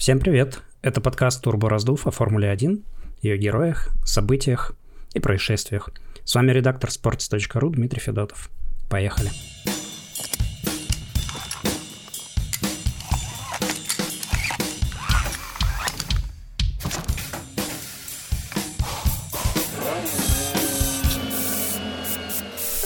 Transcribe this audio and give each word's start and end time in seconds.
Всем 0.00 0.18
привет! 0.18 0.62
Это 0.80 1.02
подкаст 1.02 1.44
«Турбо 1.44 1.68
Раздув» 1.68 2.06
о 2.06 2.10
Формуле 2.10 2.48
1, 2.48 2.82
ее 3.20 3.36
героях, 3.36 3.90
событиях 4.02 4.72
и 5.12 5.20
происшествиях. 5.20 5.90
С 6.24 6.34
вами 6.34 6.52
редактор 6.52 6.88
sports.ru 6.88 7.68
Дмитрий 7.68 8.00
Федотов. 8.00 8.48
Поехали! 8.88 9.28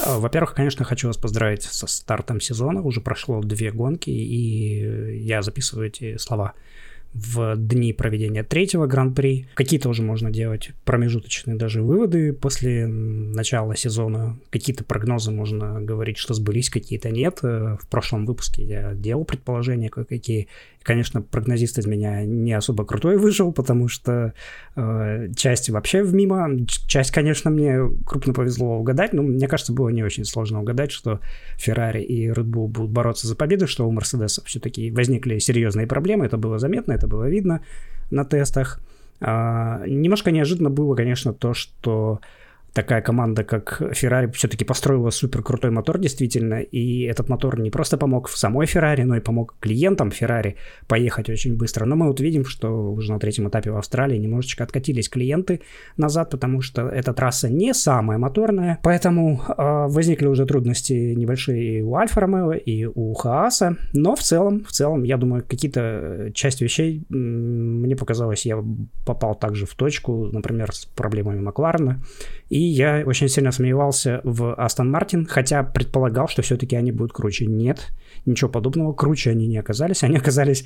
Во-первых, 0.05 0.53
конечно, 0.53 0.83
хочу 0.83 1.07
вас 1.07 1.17
поздравить 1.17 1.63
со 1.63 1.87
стартом 1.87 2.41
сезона. 2.41 2.81
Уже 2.81 2.99
прошло 2.99 3.41
две 3.41 3.71
гонки, 3.71 4.09
и 4.09 5.17
я 5.19 5.41
записываю 5.41 5.87
эти 5.87 6.17
слова 6.17 6.55
в 7.15 7.55
дни 7.55 7.93
проведения 7.93 8.43
третьего 8.43 8.87
гран-при. 8.87 9.47
Какие-то 9.53 9.87
уже 9.87 10.03
можно 10.03 10.31
делать 10.31 10.71
промежуточные 10.83 11.55
даже 11.55 11.81
выводы 11.81 12.33
после 12.33 12.87
начала 12.87 13.75
сезона. 13.77 14.37
Какие-то 14.49 14.83
прогнозы 14.83 15.31
можно 15.31 15.79
говорить, 15.79 16.17
что 16.17 16.33
сбылись, 16.33 16.69
какие-то 16.69 17.09
нет. 17.11 17.39
Э, 17.43 17.77
в 17.81 17.87
прошлом 17.87 18.25
выпуске 18.25 18.63
я 18.63 18.93
делал 18.93 19.23
предположения 19.23 19.89
кое-какие. 19.89 20.49
Конечно, 20.83 21.21
прогнозист 21.21 21.79
из 21.79 21.87
меня 21.87 22.23
не 22.25 22.53
особо 22.53 22.85
крутой 22.85 23.17
вышел, 23.17 23.51
потому 23.51 23.87
что 23.87 24.33
э, 24.75 25.29
часть 25.35 25.69
вообще 25.69 26.03
в 26.03 26.13
мимо. 26.13 26.49
Часть, 26.87 27.11
конечно, 27.11 27.49
мне 27.49 27.79
крупно 28.05 28.33
повезло 28.33 28.77
угадать, 28.77 29.13
но 29.13 29.23
мне 29.23 29.47
кажется, 29.47 29.73
было 29.73 29.89
не 29.89 30.03
очень 30.03 30.25
сложно 30.25 30.61
угадать, 30.61 30.91
что 30.91 31.21
Ferrari 31.57 32.03
и 32.03 32.27
Red 32.29 32.43
будут 32.43 32.91
бороться 32.91 33.25
за 33.25 33.35
победу, 33.35 33.67
что 33.67 33.87
у 33.87 33.91
Мерседеса 33.91 34.43
все-таки 34.45 34.91
возникли 34.91 35.39
серьезные 35.39 35.87
проблемы, 35.87 36.25
это 36.25 36.37
было 36.37 36.59
заметно, 36.59 36.91
это 36.91 37.04
было 37.07 37.29
видно 37.29 37.61
на 38.11 38.25
тестах. 38.25 38.79
А, 39.21 39.85
немножко 39.85 40.31
неожиданно 40.31 40.69
было, 40.69 40.95
конечно, 40.95 41.33
то, 41.33 41.53
что 41.53 42.19
такая 42.75 43.01
команда, 43.01 43.43
как 43.43 43.81
Ferrari, 43.81 44.31
все-таки 44.31 44.65
построила 44.65 45.09
супер 45.09 45.41
крутой 45.41 45.71
мотор, 45.71 45.97
действительно, 45.97 46.55
и 46.55 47.03
этот 47.03 47.29
мотор 47.29 47.59
не 47.59 47.71
просто 47.71 47.97
помог 47.97 48.27
в 48.27 48.37
самой 48.37 48.65
Ferrari, 48.65 49.05
но 49.05 49.15
и 49.15 49.21
помог 49.21 49.55
клиентам 49.61 50.09
Ferrari 50.09 50.55
поехать 50.87 51.29
очень 51.29 51.55
быстро. 51.55 51.85
Но 51.85 51.95
мы 51.95 52.07
вот 52.07 52.19
видим, 52.19 52.43
что 52.45 52.91
уже 52.91 53.13
на 53.13 53.19
третьем 53.19 53.47
этапе 53.47 53.71
в 53.71 53.77
Австралии 53.77 54.17
немножечко 54.17 54.63
откатились 54.63 55.07
клиенты 55.09 55.61
назад, 55.97 56.29
потому 56.29 56.61
что 56.61 56.81
эта 56.89 57.13
трасса 57.13 57.49
не 57.49 57.73
самая 57.73 58.17
моторная, 58.17 58.79
поэтому 58.83 59.41
э, 59.47 59.87
возникли 59.87 60.27
уже 60.27 60.45
трудности 60.45 61.15
небольшие 61.15 61.79
и 61.79 61.81
у 61.81 61.95
Альфа 61.95 62.19
Ромео, 62.19 62.53
и 62.53 62.85
у 62.85 63.13
Хааса, 63.13 63.77
но 63.93 64.15
в 64.15 64.19
целом, 64.19 64.65
в 64.65 64.71
целом, 64.71 65.03
я 65.03 65.15
думаю, 65.17 65.45
какие-то 65.47 66.29
части 66.33 66.65
вещей 66.65 67.05
мне 67.09 67.95
показалось, 67.95 68.45
я 68.45 68.61
попал 69.05 69.35
также 69.35 69.65
в 69.65 69.75
точку, 69.75 70.25
например, 70.25 70.73
с 70.73 70.85
проблемами 70.85 71.39
Макларена, 71.39 72.03
и 72.49 72.64
я 72.65 73.03
очень 73.05 73.29
сильно 73.29 73.51
сомневался 73.51 74.21
в 74.23 74.53
Астон 74.55 74.91
Мартин, 74.91 75.25
хотя 75.25 75.63
предполагал, 75.63 76.27
что 76.27 76.41
все-таки 76.41 76.75
они 76.75 76.91
будут 76.91 77.13
круче. 77.13 77.45
Нет, 77.45 77.93
ничего 78.25 78.49
подобного. 78.49 78.93
Круче 78.93 79.31
они 79.31 79.47
не 79.47 79.57
оказались. 79.57 80.03
Они 80.03 80.17
оказались, 80.17 80.65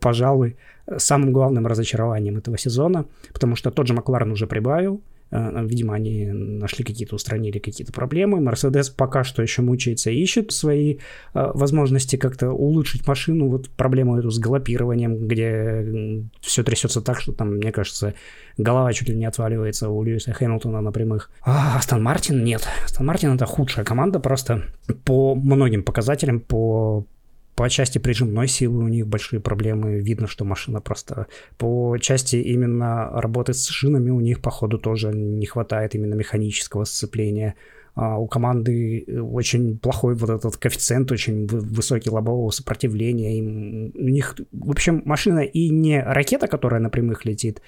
пожалуй, 0.00 0.56
самым 0.96 1.32
главным 1.32 1.66
разочарованием 1.66 2.36
этого 2.36 2.58
сезона, 2.58 3.06
потому 3.32 3.56
что 3.56 3.70
тот 3.70 3.86
же 3.86 3.94
Макларен 3.94 4.32
уже 4.32 4.46
прибавил, 4.46 5.02
Э, 5.04 5.13
видимо, 5.34 5.94
они 5.94 6.26
нашли 6.26 6.84
какие-то, 6.84 7.16
устранили 7.16 7.58
какие-то 7.58 7.92
проблемы. 7.92 8.40
Мерседес 8.40 8.88
пока 8.90 9.24
что 9.24 9.42
еще 9.42 9.62
мучается 9.62 10.10
и 10.10 10.22
ищет 10.22 10.52
свои 10.52 10.98
э, 11.34 11.50
возможности 11.54 12.16
как-то 12.16 12.50
улучшить 12.50 13.06
машину. 13.06 13.48
Вот 13.48 13.68
проблему 13.70 14.18
эту 14.18 14.30
с 14.30 14.38
галопированием, 14.38 15.26
где 15.26 16.24
все 16.40 16.62
трясется 16.62 17.00
так, 17.00 17.20
что 17.20 17.32
там, 17.32 17.56
мне 17.56 17.72
кажется, 17.72 18.14
голова 18.56 18.92
чуть 18.92 19.08
ли 19.08 19.16
не 19.16 19.26
отваливается 19.26 19.88
у 19.88 20.02
Льюиса 20.02 20.32
Хэмилтона 20.32 20.80
на 20.80 20.92
прямых. 20.92 21.30
А 21.42 21.78
Астон 21.78 22.02
Мартин 22.02 22.44
нет. 22.44 22.66
Астон 22.84 23.06
Мартин 23.06 23.34
это 23.34 23.46
худшая 23.46 23.84
команда 23.84 24.20
просто 24.20 24.62
по 25.04 25.34
многим 25.34 25.82
показателям, 25.82 26.40
по 26.40 27.06
по 27.54 27.68
части 27.68 27.98
прижимной 27.98 28.48
силы 28.48 28.84
у 28.84 28.88
них 28.88 29.06
большие 29.06 29.40
проблемы. 29.40 30.00
Видно, 30.00 30.26
что 30.26 30.44
машина 30.44 30.80
просто... 30.80 31.26
По 31.56 31.96
части 32.00 32.36
именно 32.36 33.10
работы 33.12 33.54
с 33.54 33.66
шинами 33.68 34.10
у 34.10 34.20
них, 34.20 34.40
походу, 34.40 34.78
тоже 34.78 35.12
не 35.12 35.46
хватает 35.46 35.94
именно 35.94 36.14
механического 36.14 36.84
сцепления. 36.84 37.54
А 37.94 38.18
у 38.18 38.26
команды 38.26 39.06
очень 39.22 39.78
плохой 39.78 40.16
вот 40.16 40.30
этот 40.30 40.56
коэффициент, 40.56 41.12
очень 41.12 41.46
высокий 41.46 42.10
лобового 42.10 42.50
сопротивления. 42.50 43.38
Им, 43.38 43.92
у 43.94 44.08
них, 44.08 44.36
в 44.50 44.70
общем, 44.70 45.02
машина 45.04 45.40
и 45.40 45.68
не 45.68 46.02
ракета, 46.02 46.48
которая 46.48 46.80
на 46.80 46.90
прямых 46.90 47.24
летит, 47.24 47.62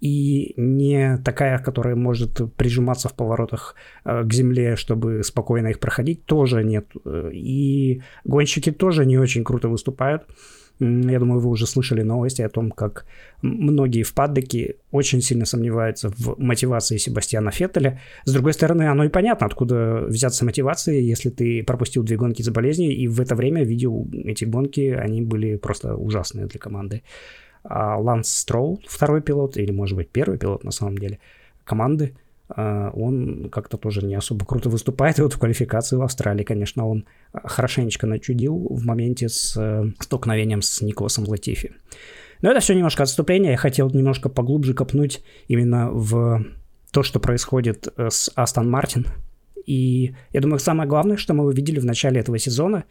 и 0.00 0.54
не 0.56 1.18
такая, 1.24 1.58
которая 1.58 1.96
может 1.96 2.54
прижиматься 2.56 3.08
в 3.08 3.14
поворотах 3.14 3.74
э, 4.04 4.24
к 4.24 4.32
земле, 4.32 4.76
чтобы 4.76 5.22
спокойно 5.24 5.68
их 5.68 5.80
проходить, 5.80 6.24
тоже 6.24 6.64
нет. 6.64 6.86
И 7.32 8.02
гонщики 8.24 8.70
тоже 8.70 9.06
не 9.06 9.18
очень 9.18 9.44
круто 9.44 9.68
выступают. 9.68 10.22
Я 10.80 11.18
думаю, 11.18 11.40
вы 11.40 11.50
уже 11.50 11.66
слышали 11.66 12.02
новости 12.02 12.42
о 12.42 12.48
том, 12.48 12.70
как 12.70 13.04
многие 13.42 14.04
в 14.04 14.14
паддеке 14.14 14.76
очень 14.92 15.20
сильно 15.20 15.44
сомневаются 15.44 16.10
в 16.10 16.36
мотивации 16.38 16.98
Себастьяна 16.98 17.50
Феттеля. 17.50 18.00
С 18.24 18.32
другой 18.32 18.52
стороны, 18.52 18.84
оно 18.88 19.04
и 19.04 19.08
понятно, 19.08 19.46
откуда 19.46 20.04
взяться 20.06 20.44
мотивации, 20.44 21.02
если 21.02 21.30
ты 21.30 21.64
пропустил 21.64 22.04
две 22.04 22.16
гонки 22.16 22.42
за 22.42 22.52
болезнью, 22.52 22.96
и 22.96 23.08
в 23.08 23.20
это 23.20 23.34
время 23.34 23.64
видел 23.64 24.08
эти 24.12 24.44
гонки, 24.44 24.90
они 24.90 25.20
были 25.20 25.56
просто 25.56 25.96
ужасные 25.96 26.46
для 26.46 26.60
команды. 26.60 27.02
А 27.70 27.98
Ланс 27.98 28.34
Строул, 28.34 28.80
второй 28.88 29.20
пилот, 29.20 29.58
или, 29.58 29.70
может 29.70 29.96
быть, 29.96 30.08
первый 30.08 30.38
пилот 30.38 30.64
на 30.64 30.70
самом 30.70 30.96
деле, 30.96 31.18
команды, 31.64 32.16
а, 32.48 32.90
он 32.94 33.50
как-то 33.50 33.76
тоже 33.76 34.04
не 34.04 34.14
особо 34.14 34.46
круто 34.46 34.70
выступает. 34.70 35.18
И 35.18 35.22
вот 35.22 35.34
в 35.34 35.38
квалификации 35.38 35.96
в 35.96 36.02
Австралии, 36.02 36.44
конечно, 36.44 36.88
он 36.88 37.04
хорошенечко 37.32 38.06
начудил 38.06 38.66
в 38.70 38.86
моменте 38.86 39.28
с 39.28 39.54
э, 39.56 39.92
столкновением 40.00 40.62
с 40.62 40.80
Николасом 40.80 41.28
Латифи. 41.28 41.72
Но 42.40 42.50
это 42.50 42.60
все 42.60 42.74
немножко 42.74 43.02
отступление. 43.02 43.52
Я 43.52 43.58
хотел 43.58 43.90
немножко 43.90 44.30
поглубже 44.30 44.72
копнуть 44.72 45.22
именно 45.48 45.90
в 45.90 46.42
то, 46.90 47.02
что 47.02 47.20
происходит 47.20 47.88
э, 47.96 48.08
с 48.10 48.30
Астон 48.34 48.70
Мартин. 48.70 49.06
И 49.66 50.14
я 50.32 50.40
думаю, 50.40 50.58
самое 50.58 50.88
главное, 50.88 51.18
что 51.18 51.34
мы 51.34 51.44
увидели 51.44 51.78
в 51.78 51.84
начале 51.84 52.20
этого 52.20 52.38
сезона, 52.38 52.84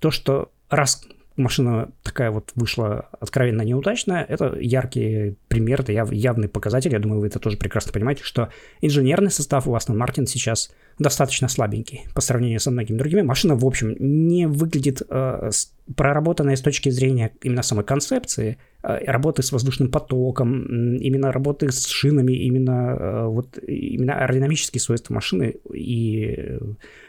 то, 0.00 0.10
что 0.10 0.50
раз 0.68 1.06
машина 1.36 1.90
такая 2.02 2.30
вот 2.30 2.52
вышла 2.54 3.08
откровенно 3.20 3.62
неудачная, 3.62 4.24
это 4.24 4.56
яркий 4.58 5.36
пример, 5.48 5.80
это 5.80 5.92
яв, 5.92 6.12
явный 6.12 6.48
показатель, 6.48 6.92
я 6.92 6.98
думаю, 6.98 7.20
вы 7.20 7.26
это 7.26 7.38
тоже 7.38 7.56
прекрасно 7.56 7.92
понимаете, 7.92 8.22
что 8.22 8.50
инженерный 8.80 9.30
состав 9.30 9.66
у 9.66 9.74
Aston 9.74 9.96
Martin 9.96 10.26
сейчас 10.26 10.70
достаточно 10.98 11.48
слабенький 11.48 12.06
по 12.14 12.20
сравнению 12.20 12.60
со 12.60 12.70
многими 12.70 12.96
другими. 12.96 13.22
Машина, 13.22 13.56
в 13.56 13.66
общем, 13.66 13.96
не 13.98 14.46
выглядит 14.46 15.02
э, 15.08 15.50
проработанной 15.96 16.56
с 16.56 16.60
точки 16.60 16.88
зрения 16.90 17.32
именно 17.42 17.62
самой 17.62 17.84
концепции, 17.84 18.58
э, 18.82 19.04
работы 19.04 19.42
с 19.42 19.50
воздушным 19.50 19.90
потоком, 19.90 20.96
именно 20.96 21.32
работы 21.32 21.72
с 21.72 21.86
шинами, 21.86 22.32
именно 22.32 22.96
э, 22.98 23.26
вот 23.26 23.58
именно 23.66 24.18
аэродинамические 24.20 24.80
свойства 24.80 25.14
машины 25.14 25.56
и 25.72 26.58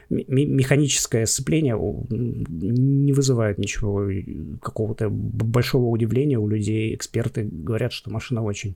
механическое 0.10 1.26
сцепление 1.26 1.76
не 2.10 3.14
вызывает 3.14 3.58
ничего, 3.58 4.10
какого-то 4.62 5.10
большого 5.10 5.86
удивления 5.88 6.38
у 6.38 6.48
людей. 6.48 6.94
Эксперты 6.96 7.44
говорят, 7.44 7.92
что 7.92 8.12
машина 8.12 8.44
очень 8.44 8.76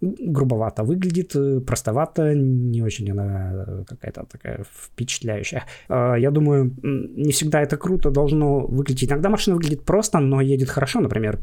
грубовато 0.00 0.84
выглядит, 0.84 1.34
простовато, 1.66 2.34
не 2.34 2.82
очень 2.82 3.10
она 3.10 3.84
какая-то 3.86 4.26
такая 4.30 4.64
впечатляющая. 4.72 5.64
А, 5.88 6.14
я 6.14 6.30
думаю, 6.30 6.72
не 6.82 7.32
всегда 7.32 7.62
это 7.62 7.76
круто 7.76 8.10
должно 8.10 8.60
выглядеть. 8.60 9.10
Иногда 9.10 9.28
машина 9.28 9.56
выглядит 9.56 9.84
просто, 9.84 10.20
но 10.20 10.40
едет 10.40 10.68
хорошо. 10.68 11.00
Например, 11.00 11.38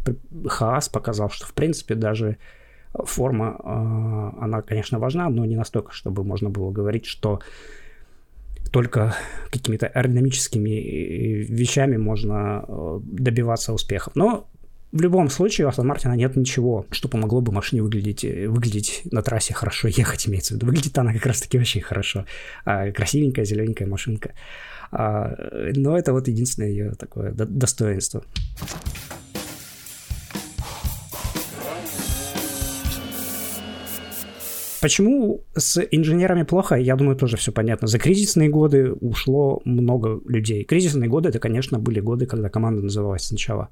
Хаас 0.47 0.87
показал, 0.87 1.29
что 1.29 1.45
в 1.45 1.53
принципе 1.53 1.95
даже 1.95 2.37
форма, 2.93 3.59
а, 3.59 4.37
она, 4.39 4.61
конечно, 4.61 4.99
важна, 4.99 5.29
но 5.29 5.45
не 5.45 5.57
настолько, 5.57 5.91
чтобы 5.91 6.23
можно 6.23 6.49
было 6.49 6.71
говорить, 6.71 7.05
что 7.05 7.41
только 8.75 9.15
какими-то 9.51 9.87
аэродинамическими 9.87 10.69
э, 10.69 11.43
вещами 11.47 11.95
можно 11.95 12.65
э, 12.67 12.99
добиваться 13.03 13.71
успехов. 13.71 14.13
Но 14.15 14.49
в 14.91 14.99
любом 14.99 15.29
случае 15.29 15.65
у 15.65 15.69
Астон 15.69 15.87
Мартина 15.87 16.11
нет 16.11 16.35
ничего, 16.35 16.85
что 16.91 17.07
помогло 17.07 17.39
бы 17.39 17.53
машине 17.53 17.81
выглядеть, 17.83 18.25
э, 18.25 18.49
выглядеть 18.49 19.03
на 19.11 19.21
трассе 19.21 19.53
хорошо, 19.53 19.87
ехать 19.97 20.27
имеется 20.27 20.53
в 20.53 20.57
виду. 20.57 20.65
Выглядит 20.65 20.97
она 20.97 21.13
как 21.13 21.25
раз-таки 21.25 21.57
очень 21.57 21.79
хорошо. 21.79 22.25
А, 22.65 22.91
красивенькая, 22.91 23.45
зелененькая 23.45 23.87
машинка. 23.87 24.33
А, 24.91 25.33
но 25.73 25.97
это 25.97 26.11
вот 26.11 26.27
единственное 26.27 26.69
ее 26.69 26.95
такое 26.95 27.31
достоинство. 27.31 28.25
Почему 34.85 35.41
с 35.55 35.83
инженерами 35.89 36.43
плохо, 36.43 36.75
я 36.75 36.95
думаю, 36.95 37.15
тоже 37.15 37.37
все 37.37 37.51
понятно. 37.51 37.87
За 37.87 37.97
кризисные 37.97 38.49
годы 38.49 38.93
ушло 38.93 39.59
много 39.65 40.21
людей. 40.27 40.63
Кризисные 40.63 41.09
годы, 41.09 41.29
это, 41.29 41.39
конечно, 41.39 41.79
были 41.79 41.99
годы, 41.99 42.27
когда 42.27 42.49
команда 42.49 42.83
называлась 42.83 43.23
сначала 43.23 43.69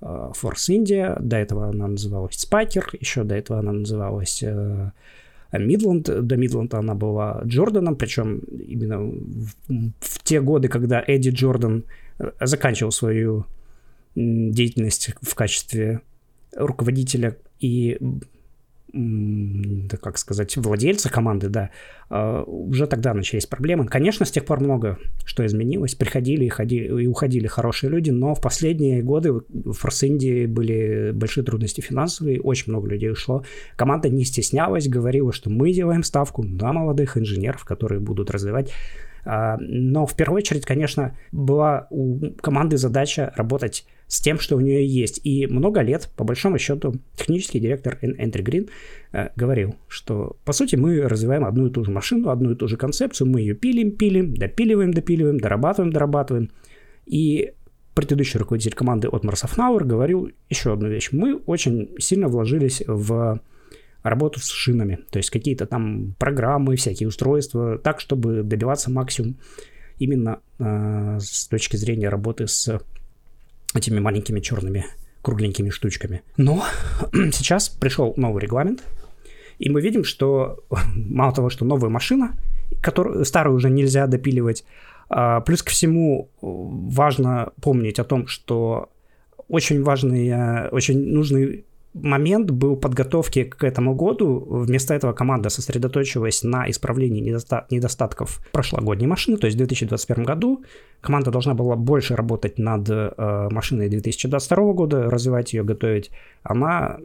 Force 0.00 0.68
India, 0.70 1.20
до 1.20 1.36
этого 1.36 1.70
она 1.70 1.88
называлась 1.88 2.36
Spiker, 2.36 2.96
еще 3.00 3.24
до 3.24 3.34
этого 3.34 3.58
она 3.58 3.72
называлась 3.72 4.44
Мидланд, 5.52 6.26
до 6.26 6.36
Мидланда 6.36 6.78
она 6.78 6.94
была 6.94 7.42
Джорданом, 7.44 7.96
причем 7.96 8.38
именно 8.68 9.00
в, 9.00 9.56
в 9.98 10.22
те 10.22 10.40
годы, 10.40 10.68
когда 10.68 11.02
Эдди 11.04 11.30
Джордан 11.30 11.82
заканчивал 12.40 12.92
свою 12.92 13.46
деятельность 14.14 15.10
в 15.22 15.34
качестве 15.34 16.02
руководителя 16.54 17.36
и 17.58 17.98
да, 18.92 19.96
как 19.96 20.18
сказать, 20.18 20.56
владельца 20.56 21.10
команды, 21.10 21.48
да, 21.48 21.70
а, 22.10 22.42
уже 22.42 22.86
тогда 22.86 23.14
начались 23.14 23.46
проблемы. 23.46 23.86
Конечно, 23.86 24.26
с 24.26 24.30
тех 24.30 24.44
пор 24.44 24.60
много 24.60 24.98
что 25.24 25.46
изменилось. 25.46 25.94
Приходили 25.94 26.44
и, 26.44 26.48
ходили, 26.48 27.02
и 27.02 27.06
уходили 27.06 27.46
хорошие 27.46 27.90
люди, 27.90 28.10
но 28.10 28.34
в 28.34 28.40
последние 28.40 29.02
годы 29.02 29.32
в 29.32 29.72
Форсинде 29.72 30.46
были 30.46 31.12
большие 31.12 31.44
трудности 31.44 31.80
финансовые, 31.80 32.40
очень 32.40 32.70
много 32.72 32.88
людей 32.88 33.10
ушло. 33.10 33.44
Команда 33.76 34.08
не 34.08 34.24
стеснялась, 34.24 34.88
говорила, 34.88 35.32
что 35.32 35.48
мы 35.48 35.72
делаем 35.72 36.02
ставку 36.02 36.42
на 36.42 36.72
молодых 36.72 37.16
инженеров, 37.16 37.64
которые 37.64 38.00
будут 38.00 38.30
развивать 38.30 38.72
но 39.24 40.06
в 40.06 40.16
первую 40.16 40.38
очередь, 40.38 40.64
конечно, 40.64 41.16
была 41.30 41.86
у 41.90 42.32
команды 42.40 42.76
задача 42.76 43.32
работать 43.36 43.86
с 44.12 44.20
тем, 44.20 44.38
что 44.38 44.56
у 44.56 44.60
нее 44.60 44.86
есть. 44.86 45.20
И 45.24 45.46
много 45.46 45.80
лет, 45.80 46.10
по 46.16 46.24
большому 46.24 46.58
счету, 46.58 46.96
технический 47.16 47.60
директор 47.60 47.98
Эндрю 48.02 48.44
Грин 48.44 48.68
э, 49.12 49.30
говорил, 49.36 49.74
что, 49.88 50.36
по 50.44 50.52
сути, 50.52 50.76
мы 50.76 51.00
развиваем 51.00 51.46
одну 51.46 51.68
и 51.68 51.70
ту 51.70 51.82
же 51.82 51.90
машину, 51.90 52.28
одну 52.28 52.50
и 52.50 52.54
ту 52.54 52.68
же 52.68 52.76
концепцию, 52.76 53.28
мы 53.28 53.40
ее 53.40 53.54
пилим, 53.54 53.92
пилим, 53.92 54.34
допиливаем, 54.34 54.92
допиливаем, 54.92 55.40
дорабатываем, 55.40 55.94
дорабатываем. 55.94 56.50
И 57.06 57.52
предыдущий 57.94 58.38
руководитель 58.38 58.74
команды 58.74 59.08
Отмар 59.08 59.36
Сафнауэр 59.36 59.84
говорил 59.84 60.30
еще 60.50 60.74
одну 60.74 60.88
вещь. 60.88 61.08
Мы 61.12 61.36
очень 61.36 61.94
сильно 61.98 62.28
вложились 62.28 62.82
в 62.86 63.40
работу 64.02 64.40
с 64.40 64.48
шинами, 64.48 64.98
то 65.10 65.18
есть 65.18 65.30
какие-то 65.30 65.66
там 65.66 66.14
программы, 66.18 66.76
всякие 66.76 67.08
устройства, 67.08 67.78
так, 67.78 68.00
чтобы 68.00 68.42
добиваться 68.42 68.90
максимум 68.90 69.36
именно 69.98 70.40
э, 70.58 71.18
с 71.20 71.46
точки 71.46 71.76
зрения 71.76 72.08
работы 72.08 72.46
с 72.46 72.80
этими 73.74 74.00
маленькими 74.00 74.40
черными 74.40 74.86
кругленькими 75.22 75.70
штучками. 75.70 76.22
Но 76.36 76.64
сейчас 77.32 77.68
пришел 77.68 78.12
новый 78.16 78.42
регламент, 78.42 78.82
и 79.58 79.70
мы 79.70 79.80
видим, 79.80 80.04
что 80.04 80.64
мало 80.94 81.32
того, 81.32 81.50
что 81.50 81.64
новая 81.64 81.90
машина, 81.90 82.36
которую 82.82 83.24
старую 83.24 83.56
уже 83.56 83.70
нельзя 83.70 84.06
допиливать, 84.06 84.64
а, 85.08 85.40
плюс 85.40 85.62
ко 85.62 85.70
всему 85.70 86.30
важно 86.40 87.52
помнить 87.60 87.98
о 87.98 88.04
том, 88.04 88.26
что 88.26 88.90
очень 89.48 89.82
важный, 89.82 90.68
очень 90.70 91.12
нужный 91.12 91.66
момент 91.94 92.50
был 92.50 92.76
подготовки 92.76 93.44
к 93.44 93.64
этому 93.64 93.94
году. 93.94 94.46
Вместо 94.48 94.94
этого 94.94 95.12
команда 95.12 95.50
сосредоточилась 95.50 96.42
на 96.42 96.68
исправлении 96.70 97.22
недоста- 97.22 97.66
недостатков 97.70 98.40
прошлогодней 98.52 99.06
машины, 99.06 99.36
то 99.36 99.46
есть 99.46 99.56
в 99.56 99.58
2021 99.58 100.24
году. 100.24 100.64
Команда 101.00 101.30
должна 101.30 101.54
была 101.54 101.76
больше 101.76 102.16
работать 102.16 102.58
над 102.58 102.88
э, 102.88 103.48
машиной 103.50 103.88
2022 103.88 104.72
года, 104.72 105.10
развивать 105.10 105.52
ее, 105.52 105.64
готовить. 105.64 106.10
Она 106.42 106.98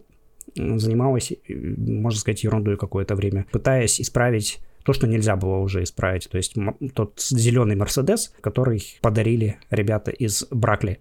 занималась, 0.56 1.34
можно 1.48 2.20
сказать, 2.20 2.44
ерундой 2.44 2.78
какое-то 2.78 3.16
время, 3.16 3.46
пытаясь 3.52 4.00
исправить 4.00 4.60
то, 4.84 4.94
что 4.94 5.06
нельзя 5.06 5.36
было 5.36 5.58
уже 5.58 5.84
исправить. 5.84 6.30
То 6.30 6.38
есть 6.38 6.56
тот 6.94 7.20
зеленый 7.20 7.76
Мерседес, 7.76 8.34
который 8.40 8.82
подарили 9.02 9.58
ребята 9.70 10.12
из 10.12 10.46
Бракли. 10.50 11.00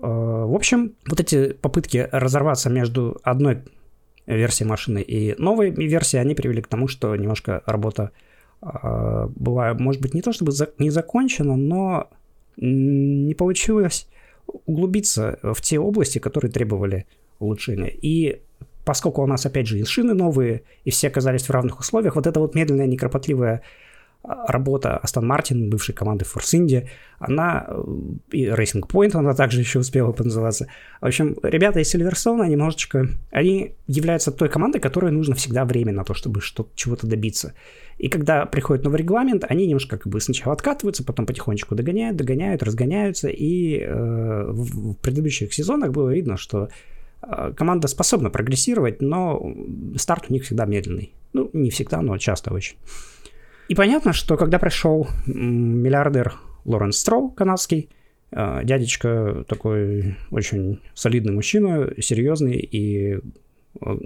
Э, 0.00 0.44
в 0.46 0.54
общем, 0.54 0.94
вот 1.06 1.20
эти 1.20 1.52
попытки 1.52 2.08
разорваться 2.12 2.70
между 2.70 3.18
одной 3.22 3.62
версией 4.26 4.68
машины 4.68 5.02
и 5.02 5.34
новой 5.40 5.70
версией, 5.70 6.20
они 6.20 6.34
привели 6.34 6.60
к 6.60 6.66
тому, 6.66 6.88
что 6.88 7.14
немножко 7.14 7.62
работа 7.66 8.10
э, 8.60 9.28
была, 9.34 9.74
может 9.74 10.02
быть, 10.02 10.14
не 10.14 10.22
то 10.22 10.32
чтобы 10.32 10.52
не 10.78 10.90
закончена, 10.90 11.56
но 11.56 12.10
не 12.56 13.34
получилось 13.34 14.08
углубиться 14.66 15.38
в 15.42 15.60
те 15.60 15.78
области, 15.78 16.18
которые 16.18 16.50
требовали 16.50 17.06
улучшения. 17.38 17.90
И 17.90 18.40
поскольку 18.84 19.22
у 19.22 19.26
нас, 19.26 19.44
опять 19.44 19.66
же, 19.66 19.78
и 19.78 19.84
шины 19.84 20.14
новые, 20.14 20.62
и 20.84 20.90
все 20.90 21.08
оказались 21.08 21.42
в 21.42 21.50
равных 21.50 21.80
условиях, 21.80 22.16
вот 22.16 22.26
эта 22.26 22.40
вот 22.40 22.54
медленная, 22.54 22.86
некропотливая 22.86 23.62
работа 24.26 24.96
Астон 24.98 25.26
Мартин, 25.26 25.70
бывшей 25.70 25.94
команды 25.94 26.24
Force 26.24 26.58
India, 26.58 26.88
она, 27.18 27.66
э, 27.68 27.84
и 28.32 28.46
Racing 28.46 28.82
Point 28.82 29.12
она 29.14 29.34
также 29.34 29.60
еще 29.60 29.78
успела 29.78 30.12
поназываться. 30.12 30.68
В 31.00 31.06
общем, 31.06 31.36
ребята 31.42 31.80
из 31.80 31.94
Silverstone 31.94 32.46
немножечко, 32.48 33.08
они 33.30 33.74
являются 33.86 34.32
той 34.32 34.48
командой, 34.48 34.80
которой 34.80 35.12
нужно 35.12 35.34
всегда 35.34 35.64
время 35.64 35.92
на 35.92 36.04
то, 36.04 36.14
чтобы 36.14 36.40
что 36.40 36.68
чего-то 36.74 37.06
добиться. 37.06 37.54
И 37.98 38.08
когда 38.08 38.44
приходит 38.46 38.84
новый 38.84 38.98
регламент, 38.98 39.44
они 39.48 39.66
немножко 39.66 39.96
как 39.96 40.12
бы 40.12 40.20
сначала 40.20 40.52
откатываются, 40.52 41.04
потом 41.04 41.26
потихонечку 41.26 41.74
догоняют, 41.74 42.16
догоняют, 42.16 42.62
разгоняются, 42.62 43.28
и 43.28 43.78
э, 43.78 44.50
в, 44.50 44.92
в 44.92 44.94
предыдущих 44.96 45.54
сезонах 45.54 45.92
было 45.92 46.10
видно, 46.10 46.36
что 46.36 46.68
э, 47.22 47.52
команда 47.56 47.88
способна 47.88 48.30
прогрессировать, 48.30 49.00
но 49.00 49.54
старт 49.96 50.26
у 50.28 50.32
них 50.32 50.44
всегда 50.44 50.66
медленный. 50.66 51.12
Ну, 51.32 51.50
не 51.52 51.70
всегда, 51.70 52.02
но 52.02 52.18
часто 52.18 52.52
очень. 52.52 52.76
И 53.68 53.74
понятно, 53.74 54.12
что 54.12 54.36
когда 54.36 54.58
пришел 54.58 55.08
миллиардер 55.26 56.34
Лоренс 56.64 56.98
Строу, 56.98 57.30
канадский, 57.30 57.90
э, 58.30 58.60
дядечка 58.64 59.44
такой 59.48 60.16
очень 60.30 60.80
солидный 60.94 61.32
мужчина, 61.32 61.90
серьезный 62.00 62.56
и 62.56 63.18
э, 63.80 63.96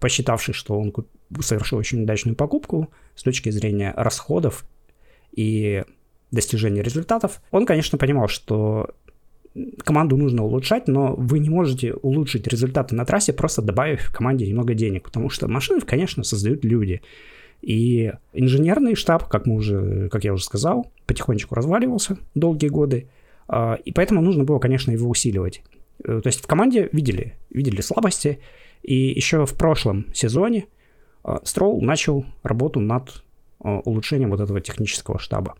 посчитавший, 0.00 0.54
что 0.54 0.78
он 0.78 0.92
совершил 1.40 1.78
очень 1.78 2.02
удачную 2.02 2.36
покупку 2.36 2.90
с 3.14 3.22
точки 3.22 3.50
зрения 3.50 3.92
расходов 3.96 4.64
и 5.32 5.84
достижения 6.30 6.82
результатов, 6.82 7.40
он, 7.50 7.66
конечно, 7.66 7.96
понимал, 7.96 8.28
что 8.28 8.90
команду 9.84 10.16
нужно 10.16 10.42
улучшать, 10.44 10.88
но 10.88 11.14
вы 11.14 11.38
не 11.38 11.48
можете 11.48 11.94
улучшить 11.94 12.46
результаты 12.48 12.94
на 12.94 13.04
трассе, 13.04 13.32
просто 13.32 13.62
добавив 13.62 14.12
команде 14.12 14.46
немного 14.46 14.74
денег, 14.74 15.04
потому 15.04 15.30
что 15.30 15.48
машины, 15.48 15.80
конечно, 15.80 16.24
создают 16.24 16.64
люди. 16.64 17.02
И 17.64 18.12
инженерный 18.34 18.94
штаб, 18.94 19.26
как, 19.28 19.46
мы 19.46 19.54
уже, 19.54 20.08
как 20.10 20.24
я 20.24 20.34
уже 20.34 20.44
сказал, 20.44 20.90
потихонечку 21.06 21.54
разваливался 21.54 22.18
долгие 22.34 22.68
годы, 22.68 23.08
а, 23.48 23.74
и 23.74 23.90
поэтому 23.90 24.20
нужно 24.20 24.44
было, 24.44 24.58
конечно, 24.58 24.90
его 24.90 25.08
усиливать. 25.08 25.62
Э, 26.04 26.20
то 26.22 26.26
есть 26.26 26.42
в 26.42 26.46
команде 26.46 26.90
видели, 26.92 27.34
видели 27.50 27.80
слабости, 27.80 28.40
и 28.82 28.94
еще 28.94 29.46
в 29.46 29.54
прошлом 29.54 30.12
сезоне 30.12 30.66
а, 31.22 31.40
Строл 31.44 31.80
начал 31.80 32.26
работу 32.42 32.80
над 32.80 33.22
а, 33.60 33.78
улучшением 33.78 34.30
вот 34.30 34.40
этого 34.40 34.60
технического 34.60 35.18
штаба. 35.18 35.54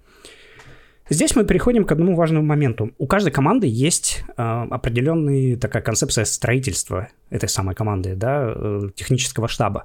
Здесь 1.09 1.37
мы 1.37 1.45
переходим 1.45 1.85
к 1.85 1.93
одному 1.93 2.17
важному 2.17 2.47
моменту. 2.47 2.93
У 2.99 3.07
каждой 3.07 3.31
команды 3.31 3.67
есть 3.67 4.25
э, 4.27 4.43
определенная 4.43 5.57
такая 5.59 5.83
концепция 5.83 6.25
строительства 6.25 7.09
этой 7.29 7.47
самой 7.47 7.75
команды, 7.75 8.15
да, 8.15 8.55
э, 8.55 8.89
технического 8.95 9.47
штаба. 9.47 9.85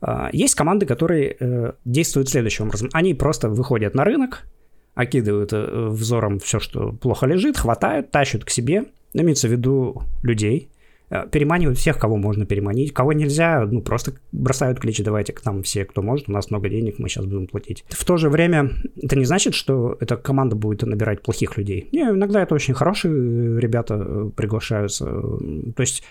А, 0.00 0.30
есть 0.32 0.54
команды, 0.54 0.86
которые 0.86 1.36
э, 1.38 1.72
действуют 1.84 2.28
следующим 2.28 2.66
образом. 2.66 2.88
Они 2.92 3.14
просто 3.14 3.48
выходят 3.48 3.94
на 3.94 4.04
рынок, 4.04 4.46
окидывают 4.94 5.52
э, 5.52 5.88
взором 5.88 6.38
все, 6.38 6.60
что 6.60 6.92
плохо 6.92 7.26
лежит, 7.26 7.56
хватают, 7.56 8.10
тащат 8.10 8.44
к 8.44 8.50
себе, 8.50 8.86
имеется 9.12 9.48
в 9.48 9.52
виду 9.52 10.02
людей, 10.22 10.70
э, 11.10 11.26
переманивают 11.30 11.78
всех, 11.78 11.98
кого 11.98 12.16
можно 12.16 12.46
переманить, 12.46 12.92
кого 12.92 13.12
нельзя, 13.12 13.66
ну, 13.66 13.80
просто 13.80 14.14
бросают 14.30 14.78
кличи, 14.78 15.02
давайте 15.02 15.32
к 15.32 15.44
нам 15.44 15.62
все, 15.64 15.84
кто 15.84 16.00
может, 16.00 16.28
у 16.28 16.32
нас 16.32 16.50
много 16.50 16.68
денег, 16.68 16.98
мы 16.98 17.08
сейчас 17.08 17.26
будем 17.26 17.48
платить. 17.48 17.84
В 17.88 18.04
то 18.04 18.16
же 18.16 18.28
время 18.28 18.70
это 19.02 19.16
не 19.16 19.24
значит, 19.24 19.54
что 19.54 19.96
эта 20.00 20.16
команда 20.16 20.54
будет 20.54 20.82
набирать 20.82 21.22
плохих 21.22 21.56
людей. 21.56 21.88
Не, 21.90 22.02
иногда 22.02 22.42
это 22.42 22.54
очень 22.54 22.74
хорошие 22.74 23.60
ребята 23.60 24.30
приглашаются. 24.36 25.06
То 25.06 25.80
есть 25.80 26.04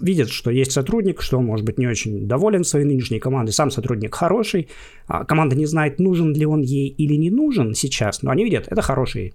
видит, 0.00 0.28
что 0.28 0.50
есть 0.50 0.72
сотрудник, 0.72 1.22
что 1.22 1.38
он, 1.38 1.46
может 1.46 1.64
быть, 1.64 1.78
не 1.78 1.86
очень 1.86 2.26
доволен 2.26 2.64
своей 2.64 2.84
нынешней 2.84 3.20
командой, 3.20 3.52
сам 3.52 3.70
сотрудник 3.70 4.14
хороший, 4.14 4.68
а 5.06 5.24
команда 5.24 5.56
не 5.56 5.66
знает, 5.66 5.98
нужен 5.98 6.34
ли 6.34 6.46
он 6.46 6.62
ей 6.62 6.88
или 6.88 7.14
не 7.14 7.30
нужен 7.30 7.74
сейчас, 7.74 8.22
но 8.22 8.30
они 8.30 8.44
видят, 8.44 8.66
это 8.68 8.82
хороший 8.82 9.34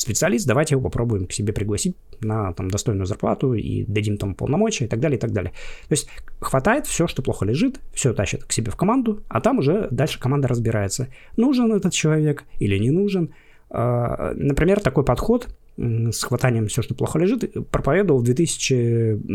специалист, 0.00 0.46
давайте 0.46 0.74
его 0.74 0.82
попробуем 0.82 1.26
к 1.26 1.32
себе 1.32 1.52
пригласить 1.52 1.94
на 2.20 2.52
там, 2.54 2.70
достойную 2.70 3.06
зарплату 3.06 3.52
и 3.52 3.84
дадим 3.84 4.16
там 4.16 4.34
полномочия 4.34 4.86
и 4.86 4.88
так 4.88 4.98
далее, 4.98 5.18
и 5.18 5.20
так 5.20 5.32
далее. 5.32 5.52
То 5.88 5.92
есть 5.92 6.08
хватает 6.40 6.86
все, 6.86 7.06
что 7.06 7.22
плохо 7.22 7.44
лежит, 7.44 7.80
все 7.92 8.14
тащит 8.14 8.44
к 8.44 8.52
себе 8.52 8.70
в 8.70 8.76
команду, 8.76 9.22
а 9.28 9.40
там 9.40 9.58
уже 9.58 9.88
дальше 9.90 10.18
команда 10.18 10.48
разбирается, 10.48 11.08
нужен 11.36 11.72
этот 11.72 11.92
человек 11.92 12.44
или 12.58 12.78
не 12.78 12.90
нужен. 12.90 13.34
А, 13.68 14.32
например, 14.34 14.80
такой 14.80 15.04
подход 15.04 15.48
с 15.80 16.22
хватанием 16.22 16.66
все, 16.66 16.82
что 16.82 16.94
плохо 16.94 17.18
лежит, 17.18 17.70
проповедовал 17.70 18.20
в 18.20 18.24
2010, 18.24 19.26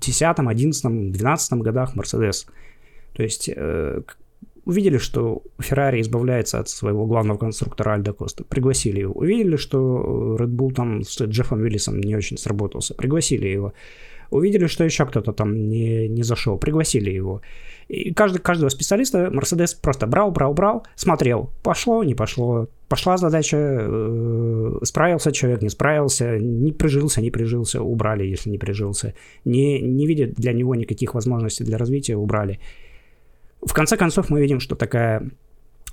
2011, 0.00 0.82
2012 0.82 1.52
годах 1.60 1.94
Мерседес. 1.94 2.46
То 3.12 3.22
есть, 3.22 3.50
э, 3.54 4.00
увидели, 4.64 4.98
что 4.98 5.42
Феррари 5.58 6.00
избавляется 6.00 6.58
от 6.58 6.68
своего 6.68 7.06
главного 7.06 7.38
конструктора 7.38 7.94
Альда 7.94 8.12
Коста, 8.12 8.44
пригласили 8.44 9.00
его. 9.00 9.12
Увидели, 9.12 9.56
что 9.56 10.36
Red 10.38 10.56
Bull 10.56 10.72
там 10.72 11.02
с 11.02 11.20
Джеффом 11.20 11.60
Уиллисом 11.60 12.00
не 12.00 12.16
очень 12.16 12.38
сработался, 12.38 12.94
пригласили 12.94 13.46
его. 13.46 13.72
Увидели, 14.30 14.66
что 14.66 14.84
еще 14.84 15.06
кто-то 15.06 15.32
там 15.32 15.68
не, 15.68 16.08
не 16.08 16.22
зашел, 16.22 16.58
пригласили 16.58 17.10
его. 17.10 17.42
И 17.88 18.12
каждый, 18.12 18.38
каждого 18.38 18.68
специалиста 18.68 19.30
Мерседес 19.30 19.74
просто 19.74 20.06
брал, 20.06 20.30
брал, 20.32 20.54
брал, 20.54 20.86
смотрел, 20.96 21.50
пошло, 21.62 22.02
не 22.02 22.14
пошло, 22.14 22.68
пошла 22.88 23.16
задача, 23.16 23.56
э, 23.56 24.78
справился 24.82 25.30
человек, 25.30 25.62
не 25.62 25.68
справился, 25.68 26.38
не 26.38 26.72
прижился, 26.72 27.20
не 27.20 27.30
прижился, 27.30 27.80
убрали, 27.80 28.24
если 28.24 28.50
не 28.50 28.58
прижился, 28.58 29.14
не, 29.44 29.80
не 29.80 30.06
видят 30.06 30.34
для 30.34 30.52
него 30.52 30.74
никаких 30.74 31.14
возможностей 31.14 31.64
для 31.64 31.78
развития, 31.78 32.16
убрали. 32.16 32.58
В 33.62 33.72
конце 33.72 33.96
концов 33.96 34.30
мы 34.30 34.40
видим, 34.40 34.58
что 34.58 34.74
такая 34.74 35.30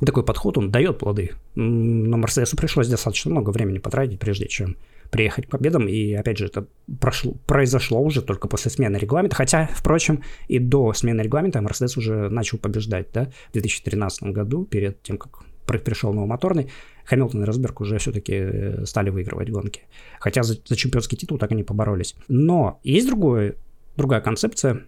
такой 0.04 0.24
подход, 0.24 0.58
он 0.58 0.72
дает 0.72 0.98
плоды. 0.98 1.32
Но 1.56 2.18
Мерседесу 2.18 2.58
пришлось 2.58 2.88
достаточно 2.88 3.32
много 3.32 3.52
времени 3.52 3.78
потратить, 3.78 4.20
прежде 4.20 4.48
чем 4.48 4.76
приехать 5.14 5.46
к 5.46 5.50
победам. 5.50 5.88
И, 5.88 6.14
опять 6.14 6.40
же, 6.40 6.48
это 6.48 6.66
прошло, 7.00 7.34
произошло 7.46 8.02
уже 8.02 8.24
только 8.24 8.48
после 8.48 8.72
смены 8.72 8.98
регламента. 8.98 9.36
Хотя, 9.36 9.70
впрочем, 9.72 10.24
и 10.48 10.58
до 10.58 10.92
смены 10.94 11.22
регламента 11.22 11.62
Мерседес 11.62 11.96
уже 11.98 12.30
начал 12.30 12.58
побеждать, 12.58 13.08
да, 13.14 13.32
в 13.50 13.54
2013 13.54 14.24
году, 14.24 14.66
перед 14.66 15.04
тем, 15.04 15.20
как 15.20 15.44
пришел 15.66 16.14
новый 16.14 16.28
моторный, 16.28 16.72
Хэмилтон 17.06 17.44
и 17.44 17.46
Росберг 17.46 17.80
уже 17.82 18.00
все-таки 18.00 18.34
э, 18.34 18.86
стали 18.86 19.12
выигрывать 19.12 19.52
гонки. 19.52 19.82
Хотя 20.20 20.42
за, 20.42 20.56
за 20.66 20.76
чемпионский 20.76 21.18
титул 21.18 21.38
так 21.38 21.52
и 21.52 21.56
не 21.56 21.64
поборолись. 21.64 22.16
Но 22.28 22.80
есть 22.84 23.08
другое, 23.08 23.56
другая 23.96 24.22
концепция, 24.22 24.84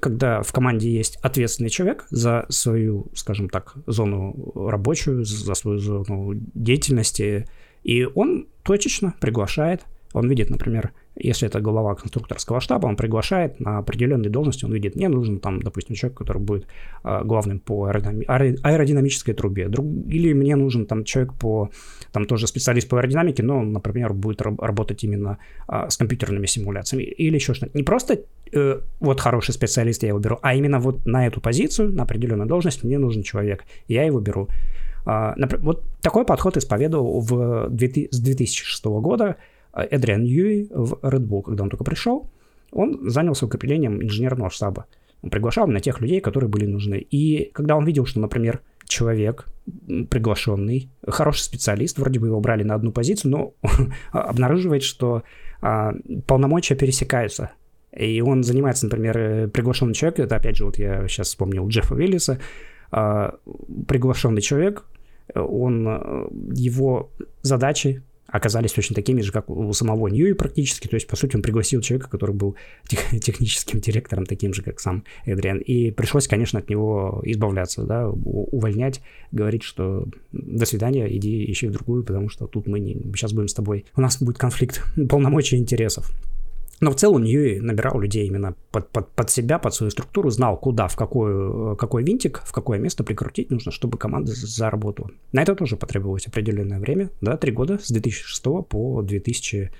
когда 0.00 0.40
в 0.42 0.50
команде 0.52 0.90
есть 0.90 1.16
ответственный 1.16 1.68
человек 1.68 2.06
за 2.08 2.46
свою, 2.48 3.08
скажем 3.14 3.50
так, 3.50 3.74
зону 3.86 4.52
рабочую, 4.54 5.26
за 5.26 5.54
свою 5.54 5.78
зону 5.78 6.32
деятельности, 6.54 7.46
и 7.86 8.04
он 8.04 8.48
точечно 8.64 9.14
приглашает, 9.20 9.82
он 10.12 10.28
видит, 10.28 10.50
например, 10.50 10.90
если 11.14 11.46
это 11.46 11.60
глава 11.60 11.94
конструкторского 11.94 12.60
штаба, 12.60 12.86
он 12.88 12.96
приглашает 12.96 13.60
на 13.60 13.78
определенные 13.78 14.28
должности, 14.28 14.64
он 14.64 14.72
видит, 14.72 14.96
мне 14.96 15.08
нужен 15.08 15.38
там, 15.38 15.62
допустим, 15.62 15.94
человек, 15.94 16.18
который 16.18 16.42
будет 16.42 16.66
э, 17.04 17.20
главным 17.24 17.60
по 17.60 17.86
аэродинамической 17.86 19.34
трубе, 19.34 19.68
друг, 19.68 19.86
или 20.08 20.32
мне 20.32 20.56
нужен 20.56 20.86
там 20.86 21.04
человек 21.04 21.34
по, 21.34 21.70
там 22.10 22.24
тоже 22.24 22.48
специалист 22.48 22.88
по 22.88 22.96
аэродинамике, 22.96 23.44
но, 23.44 23.62
например, 23.62 24.14
будет 24.14 24.42
работать 24.42 25.04
именно 25.04 25.38
э, 25.68 25.88
с 25.88 25.96
компьютерными 25.96 26.46
симуляциями 26.46 27.04
или 27.04 27.36
еще 27.36 27.54
что-то. 27.54 27.78
Не 27.78 27.84
просто 27.84 28.18
э, 28.52 28.80
вот 28.98 29.20
хороший 29.20 29.54
специалист 29.54 30.02
я 30.02 30.08
его 30.08 30.18
беру, 30.18 30.40
а 30.42 30.56
именно 30.56 30.80
вот 30.80 31.06
на 31.06 31.24
эту 31.28 31.40
позицию, 31.40 31.92
на 31.92 32.02
определенную 32.02 32.48
должность 32.48 32.82
мне 32.82 32.98
нужен 32.98 33.22
человек, 33.22 33.64
я 33.86 34.04
его 34.04 34.18
беру. 34.18 34.48
Э, 35.06 35.34
вот 35.60 35.84
такой 36.02 36.24
подход 36.24 36.56
исповедовал 36.56 37.20
в, 37.20 37.70
с 37.70 38.20
2006 38.20 38.84
года 38.84 39.36
а 39.72 39.84
Эдриан 39.84 40.24
Юи 40.24 40.68
в 40.70 40.94
Red 41.02 41.26
Bull, 41.26 41.42
когда 41.42 41.62
он 41.62 41.68
только 41.68 41.84
пришел, 41.84 42.30
он 42.72 43.10
занялся 43.10 43.44
укреплением 43.44 44.02
инженерного 44.02 44.50
штаба. 44.50 44.86
Он 45.22 45.28
приглашал 45.28 45.66
на 45.66 45.80
тех 45.80 46.00
людей, 46.00 46.20
которые 46.20 46.48
были 46.48 46.64
нужны. 46.64 46.96
И 46.96 47.50
когда 47.52 47.76
он 47.76 47.84
видел, 47.84 48.06
что, 48.06 48.20
например, 48.20 48.62
человек 48.86 49.46
приглашенный, 50.08 50.90
хороший 51.06 51.42
специалист, 51.42 51.98
вроде 51.98 52.20
бы 52.20 52.28
его 52.28 52.40
брали 52.40 52.62
на 52.62 52.74
одну 52.74 52.92
позицию, 52.92 53.32
но 53.32 53.54
обнаруживает, 54.12 54.82
что 54.82 55.24
а, 55.60 55.92
полномочия 56.26 56.74
пересекаются. 56.74 57.50
И 57.92 58.20
он 58.20 58.44
занимается, 58.44 58.86
например, 58.86 59.50
приглашенный 59.50 59.94
человек, 59.94 60.20
это 60.20 60.36
опять 60.36 60.56
же, 60.56 60.64
вот 60.64 60.78
я 60.78 61.06
сейчас 61.08 61.28
вспомнил 61.28 61.66
Джеффа 61.68 61.94
Виллиса, 61.94 62.38
а, 62.90 63.34
приглашенный 63.88 64.42
человек, 64.42 64.84
он, 65.34 65.86
э, 65.88 66.28
его 66.54 67.10
задачи 67.42 68.02
оказались 68.26 68.72
точно 68.72 68.94
такими 68.94 69.20
же, 69.20 69.32
как 69.32 69.48
у 69.48 69.72
самого 69.72 70.08
Ньюи 70.08 70.32
практически. 70.32 70.88
То 70.88 70.96
есть, 70.96 71.06
по 71.06 71.16
сути, 71.16 71.36
он 71.36 71.42
пригласил 71.42 71.80
человека, 71.80 72.10
который 72.10 72.34
был 72.34 72.56
тех, 72.88 73.00
техническим 73.20 73.80
директором, 73.80 74.26
таким 74.26 74.52
же, 74.52 74.62
как 74.62 74.80
сам 74.80 75.04
Эдриан. 75.24 75.58
И 75.58 75.90
пришлось, 75.90 76.26
конечно, 76.26 76.58
от 76.58 76.68
него 76.68 77.22
избавляться, 77.24 77.82
да, 77.84 78.08
увольнять, 78.08 79.00
говорить, 79.32 79.62
что 79.62 80.06
до 80.32 80.66
свидания, 80.66 81.06
иди 81.16 81.50
ищи 81.50 81.68
в 81.68 81.72
другую, 81.72 82.04
потому 82.04 82.28
что 82.28 82.46
тут 82.46 82.66
мы 82.66 82.80
не, 82.80 82.94
сейчас 83.14 83.32
будем 83.32 83.48
с 83.48 83.54
тобой, 83.54 83.84
у 83.96 84.00
нас 84.00 84.20
будет 84.20 84.38
конфликт 84.38 84.82
полномочий 85.08 85.56
и 85.56 85.60
интересов. 85.60 86.12
Но 86.80 86.90
в 86.90 86.96
целом 86.96 87.22
Ньюи 87.22 87.58
набирал 87.58 87.98
людей 87.98 88.26
именно 88.26 88.54
под, 88.70 88.90
под, 88.90 89.10
под 89.12 89.30
себя, 89.30 89.58
под 89.58 89.74
свою 89.74 89.90
структуру, 89.90 90.28
знал, 90.30 90.58
куда, 90.58 90.88
в 90.88 90.96
какой, 90.96 91.76
какой 91.76 92.04
винтик, 92.04 92.42
в 92.44 92.52
какое 92.52 92.78
место 92.78 93.02
прикрутить 93.02 93.50
нужно, 93.50 93.72
чтобы 93.72 93.96
команда 93.96 94.32
заработала. 94.34 95.10
На 95.32 95.42
это 95.42 95.54
тоже 95.54 95.76
потребовалось 95.76 96.26
определенное 96.26 96.78
время, 96.78 97.10
да, 97.20 97.36
три 97.38 97.52
года, 97.52 97.78
с 97.82 97.90
2006 97.90 98.42
по 98.68 99.02
2000 99.02 99.70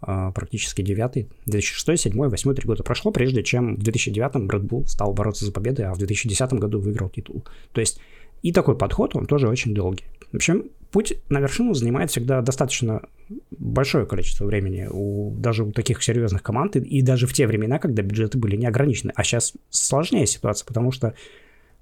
а, 0.00 0.30
практически 0.30 0.82
9 0.82 1.26
2006, 1.46 1.86
2007, 1.86 2.12
2008, 2.12 2.54
три 2.54 2.66
года 2.66 2.82
прошло, 2.84 3.10
прежде 3.10 3.42
чем 3.42 3.74
в 3.74 3.82
2009 3.82 4.48
Red 4.48 4.62
Bull 4.62 4.86
стал 4.86 5.12
бороться 5.12 5.44
за 5.44 5.52
победы, 5.52 5.82
а 5.82 5.94
в 5.94 5.98
2010 5.98 6.52
году 6.54 6.78
выиграл 6.78 7.08
титул. 7.08 7.44
То 7.72 7.80
есть 7.80 8.00
и 8.42 8.52
такой 8.52 8.78
подход, 8.78 9.16
он 9.16 9.26
тоже 9.26 9.48
очень 9.48 9.74
долгий. 9.74 10.04
В 10.30 10.36
общем, 10.36 10.66
путь 10.90 11.14
на 11.28 11.40
вершину 11.40 11.74
занимает 11.74 12.10
всегда 12.10 12.40
достаточно 12.40 13.02
большое 13.50 14.06
количество 14.06 14.46
времени, 14.46 14.88
у, 14.90 15.34
даже 15.36 15.64
у 15.64 15.72
таких 15.72 16.02
серьезных 16.02 16.42
команд, 16.42 16.76
и, 16.76 16.80
и 16.80 17.02
даже 17.02 17.26
в 17.26 17.32
те 17.32 17.46
времена, 17.46 17.78
когда 17.78 18.02
бюджеты 18.02 18.38
были 18.38 18.56
не 18.56 18.66
ограничены. 18.66 19.12
А 19.14 19.24
сейчас 19.24 19.54
сложнее 19.70 20.26
ситуация, 20.26 20.66
потому 20.66 20.92
что 20.92 21.14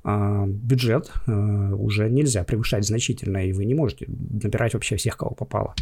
э, 0.05 0.45
бюджет 0.47 1.13
э, 1.27 1.33
уже 1.33 2.11
нельзя 2.11 2.43
превышать 2.45 2.85
значительно, 2.85 3.47
и 3.47 3.53
вы 3.53 3.65
не 3.65 3.75
можете 3.75 4.07
набирать 4.09 4.75
вообще 4.75 4.97
всех, 4.97 5.17
кого 5.17 5.35
попало. 5.35 5.75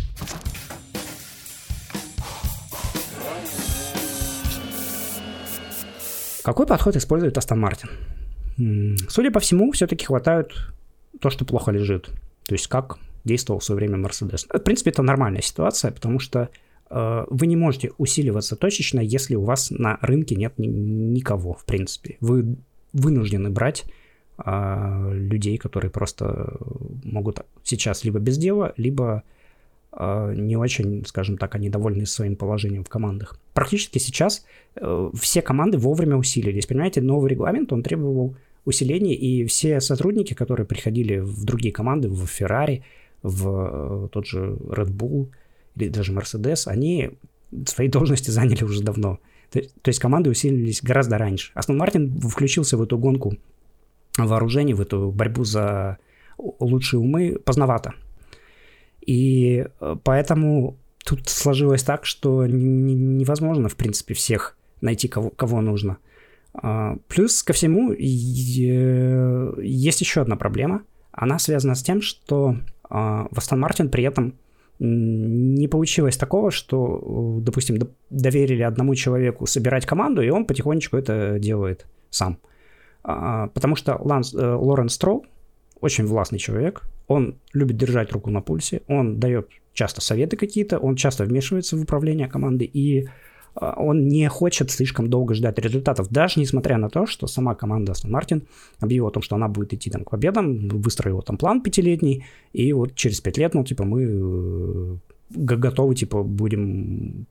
Какой 6.43 6.67
подход 6.67 6.95
использует 6.95 7.39
Астон 7.39 7.59
Мартин? 7.59 7.89
Судя 9.09 9.31
по 9.31 9.41
всему, 9.41 9.73
все-таки 9.73 10.05
хватают 10.05 10.75
то, 11.21 11.31
что 11.31 11.47
плохо 11.47 11.73
лежит. 11.73 12.11
То 12.47 12.55
есть 12.55 12.67
как 12.67 12.99
действовал 13.25 13.61
в 13.61 13.65
свое 13.65 13.77
время 13.77 13.97
Мерседес. 13.97 14.47
В 14.53 14.59
принципе, 14.61 14.91
это 14.91 15.03
нормальная 15.03 15.43
ситуация, 15.43 15.91
потому 15.91 16.19
что 16.19 16.51
э, 16.91 17.25
вы 17.29 17.47
не 17.47 17.57
можете 17.57 17.93
усиливаться 17.99 18.57
точечно, 18.57 19.01
если 19.01 19.35
у 19.35 19.43
вас 19.43 19.71
на 19.71 19.99
рынке 20.01 20.37
нет 20.37 20.59
ни- 20.59 20.67
никого, 20.67 21.55
в 21.55 21.65
принципе. 21.65 22.17
Вы 22.21 22.57
вынуждены 22.93 23.51
брать 23.51 23.85
э, 24.45 25.11
людей, 25.15 25.59
которые 25.59 25.91
просто 25.91 26.57
могут 27.03 27.41
сейчас 27.63 28.05
либо 28.05 28.19
без 28.19 28.39
дела, 28.39 28.75
либо 28.77 29.23
э, 29.93 30.35
не 30.37 30.57
очень, 30.57 31.05
скажем 31.07 31.39
так, 31.39 31.55
они 31.55 31.71
довольны 31.71 32.07
своим 32.07 32.37
положением 32.37 32.85
в 32.85 32.89
командах. 32.89 33.39
Практически 33.55 33.99
сейчас 33.99 34.45
э, 34.77 35.11
все 35.15 35.43
команды 35.43 35.79
вовремя 35.79 36.17
усилились. 36.17 36.67
Понимаете, 36.67 37.01
новый 37.01 37.31
регламент, 37.31 37.73
он 37.73 37.83
требовал 37.83 38.37
усиления, 38.65 39.15
и 39.15 39.45
все 39.45 39.81
сотрудники, 39.81 40.35
которые 40.35 40.67
приходили 40.67 41.19
в 41.19 41.45
другие 41.45 41.73
команды, 41.73 42.09
в 42.09 42.25
Ferrari, 42.25 42.83
в 43.25 44.05
э, 44.05 44.09
тот 44.13 44.27
же 44.27 44.57
Red 44.61 44.91
Bull 44.91 45.31
или 45.75 45.89
даже 45.89 46.13
Mercedes, 46.13 46.69
они 46.69 47.19
свои 47.67 47.89
должности 47.89 48.31
заняли 48.31 48.63
уже 48.63 48.83
давно. 48.83 49.19
То, 49.51 49.61
есть 49.87 49.99
команды 49.99 50.31
усилились 50.31 50.83
гораздо 50.83 51.17
раньше. 51.17 51.53
Астон 51.55 51.79
Мартин 51.79 52.21
включился 52.21 52.77
в 52.77 52.83
эту 52.83 52.99
гонку 52.99 53.37
вооружений, 54.19 54.75
в 54.75 54.81
эту 54.81 55.11
борьбу 55.11 55.45
за 55.45 55.99
лучшие 56.37 57.01
умы 57.01 57.39
поздновато. 57.45 57.95
И 59.01 59.67
э, 59.81 59.97
поэтому 60.05 60.77
тут 61.05 61.29
сложилось 61.29 61.83
так, 61.83 62.05
что 62.05 62.47
невозможно, 62.47 63.69
в 63.69 63.77
принципе, 63.77 64.15
всех 64.15 64.57
найти, 64.81 65.09
кого, 65.09 65.31
кого 65.31 65.61
нужно. 65.61 65.99
А, 66.53 66.97
плюс 67.09 67.43
ко 67.43 67.53
всему 67.53 67.93
есть 67.93 70.01
еще 70.01 70.21
одна 70.21 70.37
проблема. 70.37 70.83
Она 71.17 71.39
связана 71.39 71.75
с 71.75 71.83
тем, 71.83 72.03
что 72.03 72.57
а, 72.89 73.29
в 73.31 73.39
Астон 73.39 73.61
Мартин 73.61 73.89
при 73.89 74.05
этом 74.05 74.35
не 74.81 75.69
получилось 75.69 76.17
такого, 76.17 76.51
что, 76.51 77.39
допустим, 77.41 77.79
доверили 78.11 78.63
одному 78.63 78.95
человеку 78.97 79.47
собирать 79.47 79.87
команду, 79.87 80.21
и 80.21 80.31
он 80.31 80.47
потихонечку 80.47 80.97
это 80.97 81.39
делает 81.39 81.87
сам. 82.11 82.39
А, 83.05 83.49
потому 83.49 83.77
что 83.77 83.97
Ланс, 84.01 84.35
э, 84.35 84.55
Лорен 84.55 84.89
Строу 84.89 85.25
очень 85.81 86.07
властный 86.07 86.39
человек, 86.39 86.83
он 87.07 87.37
любит 87.53 87.77
держать 87.77 88.11
руку 88.13 88.31
на 88.31 88.41
пульсе, 88.41 88.83
он 88.89 89.21
дает 89.21 89.49
часто 89.75 90.01
советы 90.01 90.37
какие-то, 90.37 90.79
он 90.79 90.97
часто 90.97 91.25
вмешивается 91.25 91.77
в 91.77 91.83
управление 91.83 92.27
командой, 92.29 92.67
и 92.67 93.09
он 93.57 94.09
не 94.09 94.29
хочет 94.29 94.71
слишком 94.71 95.09
долго 95.09 95.35
ждать 95.35 95.59
результатов, 95.59 96.09
даже 96.11 96.41
несмотря 96.41 96.77
на 96.77 96.91
то, 96.91 97.07
что 97.07 97.27
сама 97.27 97.55
команда 97.55 97.93
Aston 97.93 98.11
Martin 98.11 98.43
объявила 98.81 99.09
о 99.09 99.13
том, 99.13 99.23
что 99.23 99.37
она 99.37 99.49
будет 99.49 99.73
идти 99.75 99.91
там 99.91 100.05
к 100.05 100.11
победам, 100.11 100.69
выстроила 100.69 101.23
там 101.23 101.37
план 101.37 101.61
пятилетний, 101.61 102.25
и 102.53 102.73
вот 102.73 102.95
через 102.95 103.21
пять 103.21 103.39
лет, 103.39 103.55
ну, 103.55 103.65
типа, 103.65 103.85
мы 103.85 104.03
э, 104.03 104.97
готовы, 105.31 105.95
типа, 105.95 106.23
будем 106.23 107.27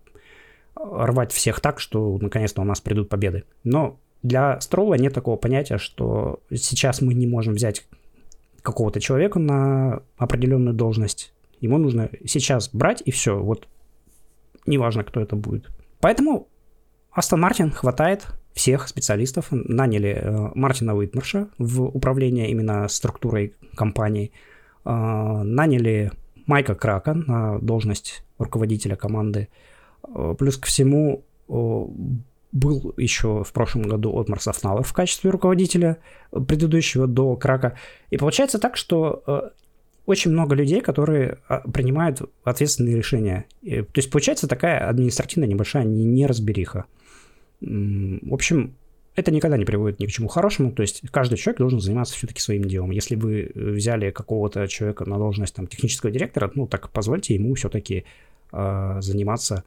рвать 0.76 1.32
всех 1.32 1.60
так, 1.60 1.80
что 1.80 2.18
наконец-то 2.20 2.62
у 2.62 2.66
нас 2.66 2.82
придут 2.82 3.10
победы. 3.10 3.44
Но 3.64 4.00
для 4.22 4.60
Строла 4.62 4.96
нет 4.96 5.14
такого 5.14 5.36
понятия, 5.36 5.78
что 5.78 6.40
сейчас 6.52 7.02
мы 7.02 7.14
не 7.14 7.28
можем 7.28 7.54
взять 7.54 7.86
какого-то 8.62 9.00
человека 9.02 9.40
на 9.40 10.02
определенную 10.18 10.74
должность. 10.74 11.34
Ему 11.60 11.78
нужно 11.78 12.10
сейчас 12.26 12.70
брать 12.74 13.04
и 13.06 13.12
все. 13.12 13.38
Вот 13.38 13.68
неважно, 14.66 15.04
кто 15.04 15.22
это 15.22 15.36
будет. 15.36 15.70
Поэтому 16.04 16.50
Астон 17.14 17.40
Мартин 17.40 17.72
хватает 17.72 18.28
всех 18.54 18.90
специалистов. 18.90 19.48
Наняли 19.52 20.10
э, 20.10 20.52
Мартина 20.54 20.98
Уитмарша 20.98 21.48
в 21.58 21.84
управление 21.84 22.50
именно 22.52 22.90
структурой 22.90 23.56
компании. 23.74 24.34
Э, 24.84 25.44
наняли 25.44 26.12
Майка 26.46 26.76
Крака 26.76 27.14
на 27.14 27.58
должность 27.60 28.26
руководителя 28.38 28.98
команды. 28.98 29.48
Э, 30.06 30.36
плюс 30.38 30.58
ко 30.58 30.68
всему 30.68 31.24
был 31.48 32.94
еще 32.98 33.46
в 33.46 33.54
прошлом 33.54 33.84
году 33.84 34.20
Отмар 34.20 34.42
Сафнауэр 34.42 34.84
в 34.84 34.92
качестве 34.92 35.30
руководителя 35.30 36.00
предыдущего 36.32 37.08
до 37.08 37.38
Крака. 37.38 37.78
И 38.10 38.18
получается 38.18 38.60
так, 38.60 38.76
что 38.76 39.54
очень 40.06 40.32
много 40.32 40.56
людей, 40.56 40.82
которые 40.82 41.40
а, 41.48 41.60
принимают 41.60 42.22
ответственные 42.44 42.98
решения. 42.98 43.46
То 43.64 43.86
есть 43.96 44.12
получается 44.12 44.48
такая 44.48 44.88
административная 44.88 45.48
небольшая 45.48 45.86
неразбериха. 45.86 46.86
В 47.62 48.34
общем, 48.34 48.76
это 49.16 49.32
никогда 49.32 49.58
не 49.58 49.66
приводит 49.66 50.00
ни 50.00 50.06
к 50.06 50.12
чему 50.12 50.28
хорошему. 50.28 50.72
То 50.72 50.82
есть 50.82 51.02
каждый 51.12 51.38
человек 51.38 51.60
должен 51.60 51.80
заниматься 51.80 52.16
все-таки 52.16 52.42
своим 52.42 52.66
делом. 52.66 52.92
Если 52.92 53.16
вы 53.16 53.52
взяли 53.54 54.12
какого-то 54.12 54.68
человека 54.68 55.06
на 55.06 55.18
должность 55.18 55.56
там, 55.56 55.68
технического 55.68 56.12
директора, 56.12 56.52
ну 56.56 56.68
так 56.68 56.90
позвольте 56.90 57.36
ему 57.36 57.54
все-таки 57.54 58.06
э, 58.52 58.98
заниматься 59.02 59.64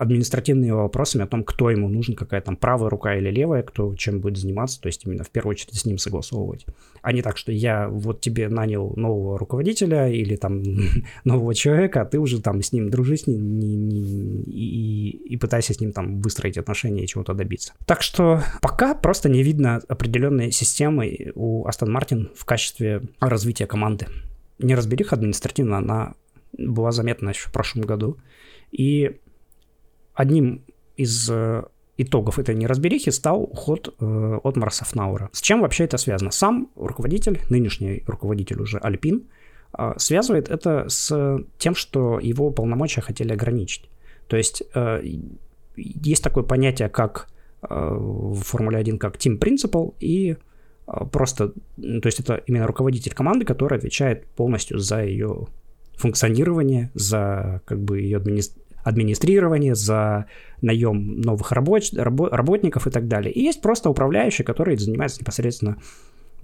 административными 0.00 0.70
вопросами 0.70 1.24
о 1.24 1.26
том, 1.26 1.44
кто 1.44 1.70
ему 1.70 1.86
нужен, 1.90 2.14
какая 2.14 2.40
там 2.40 2.56
правая 2.56 2.88
рука 2.88 3.16
или 3.16 3.30
левая, 3.30 3.62
кто 3.62 3.94
чем 3.94 4.20
будет 4.20 4.38
заниматься, 4.38 4.80
то 4.80 4.86
есть 4.86 5.04
именно 5.04 5.24
в 5.24 5.30
первую 5.30 5.50
очередь 5.50 5.74
с 5.74 5.84
ним 5.84 5.98
согласовывать. 5.98 6.64
А 7.02 7.12
не 7.12 7.20
так, 7.20 7.36
что 7.36 7.52
я 7.52 7.86
вот 7.86 8.22
тебе 8.22 8.48
нанял 8.48 8.94
нового 8.96 9.38
руководителя 9.38 10.10
или 10.10 10.36
там 10.36 10.62
нового 11.24 11.54
человека, 11.54 12.00
а 12.00 12.04
ты 12.06 12.18
уже 12.18 12.40
там 12.40 12.62
с 12.62 12.72
ним 12.72 12.88
дружи 12.88 13.18
с 13.18 13.26
ним 13.26 13.58
не, 13.58 13.76
не, 13.76 14.42
и, 14.44 15.10
и 15.34 15.36
пытайся 15.36 15.74
с 15.74 15.80
ним 15.80 15.92
там 15.92 16.22
выстроить 16.22 16.56
отношения 16.56 17.04
и 17.04 17.06
чего-то 17.06 17.34
добиться. 17.34 17.74
Так 17.84 18.00
что 18.00 18.42
пока 18.62 18.94
просто 18.94 19.28
не 19.28 19.42
видно 19.42 19.82
определенной 19.86 20.50
системы 20.50 21.30
у 21.34 21.66
Астон 21.66 21.92
Мартин 21.92 22.30
в 22.34 22.46
качестве 22.46 23.02
развития 23.20 23.66
команды. 23.66 24.06
Неразбериха 24.58 25.16
административно, 25.16 25.76
она 25.76 26.14
была 26.56 26.90
заметна 26.90 27.28
еще 27.28 27.48
в 27.48 27.52
прошлом 27.52 27.84
году. 27.84 28.16
И 28.70 29.18
одним 30.20 30.64
из 30.96 31.30
э, 31.30 31.62
итогов 31.96 32.38
этой 32.38 32.54
неразберихи 32.54 33.10
стал 33.10 33.42
уход 33.42 33.94
э, 33.98 34.38
от 34.42 34.56
Марса 34.56 34.84
Фнаура. 34.84 35.30
С 35.32 35.40
чем 35.40 35.62
вообще 35.62 35.84
это 35.84 35.96
связано? 35.96 36.30
Сам 36.30 36.68
руководитель, 36.76 37.40
нынешний 37.48 38.04
руководитель 38.06 38.60
уже 38.60 38.78
Альпин, 38.78 39.22
э, 39.78 39.92
связывает 39.96 40.50
это 40.50 40.88
с 40.88 41.38
тем, 41.58 41.74
что 41.74 42.20
его 42.20 42.50
полномочия 42.50 43.00
хотели 43.00 43.32
ограничить. 43.32 43.88
То 44.28 44.36
есть 44.36 44.62
э, 44.74 45.02
есть 45.76 46.22
такое 46.22 46.44
понятие, 46.44 46.90
как 46.90 47.28
э, 47.62 47.66
в 47.70 48.40
Формуле 48.40 48.76
1, 48.76 48.98
как 48.98 49.16
Team 49.16 49.38
Principal, 49.38 49.94
и 50.00 50.36
просто, 51.12 51.50
то 51.76 52.06
есть 52.06 52.20
это 52.20 52.42
именно 52.46 52.66
руководитель 52.66 53.14
команды, 53.14 53.44
который 53.44 53.78
отвечает 53.78 54.26
полностью 54.26 54.78
за 54.78 55.04
ее 55.04 55.46
функционирование, 55.94 56.90
за 56.94 57.62
как 57.64 57.78
бы 57.80 58.00
ее 58.00 58.16
админи 58.16 58.42
администрирование, 58.82 59.74
за 59.74 60.26
наем 60.62 61.20
новых 61.20 61.52
рабоч- 61.52 61.94
рабо- 61.94 62.30
работников 62.30 62.86
и 62.86 62.90
так 62.90 63.08
далее. 63.08 63.32
И 63.32 63.40
есть 63.40 63.60
просто 63.60 63.90
управляющий, 63.90 64.42
который 64.42 64.76
занимается 64.76 65.20
непосредственно 65.20 65.78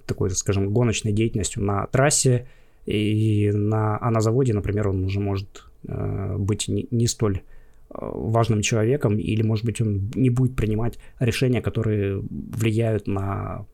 такой, 0.05 0.29
скажем, 0.31 0.71
гоночной 0.71 1.11
деятельностью 1.11 1.63
на 1.63 1.87
трассе, 1.87 2.47
и 2.87 3.51
на, 3.53 3.97
а 3.99 4.09
на 4.11 4.21
заводе, 4.21 4.53
например, 4.53 4.87
он 4.87 5.03
уже 5.03 5.19
может 5.19 5.65
э, 5.87 6.35
быть 6.37 6.69
не, 6.69 6.87
не 6.89 7.07
столь 7.07 7.39
э, 7.39 7.41
важным 7.89 8.61
человеком, 8.61 9.17
или, 9.19 9.41
может 9.43 9.65
быть, 9.65 9.81
он 9.81 10.09
не 10.15 10.29
будет 10.29 10.55
принимать 10.55 10.97
решения, 11.19 11.61
которые 11.61 12.23
влияют 12.29 13.07
на 13.07 13.65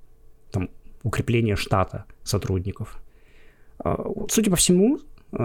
там, 0.52 0.70
укрепление 1.04 1.56
штата 1.56 2.06
сотрудников. 2.24 3.04
Э, 3.86 3.96
судя 4.30 4.50
по 4.50 4.58
всему, 4.58 4.98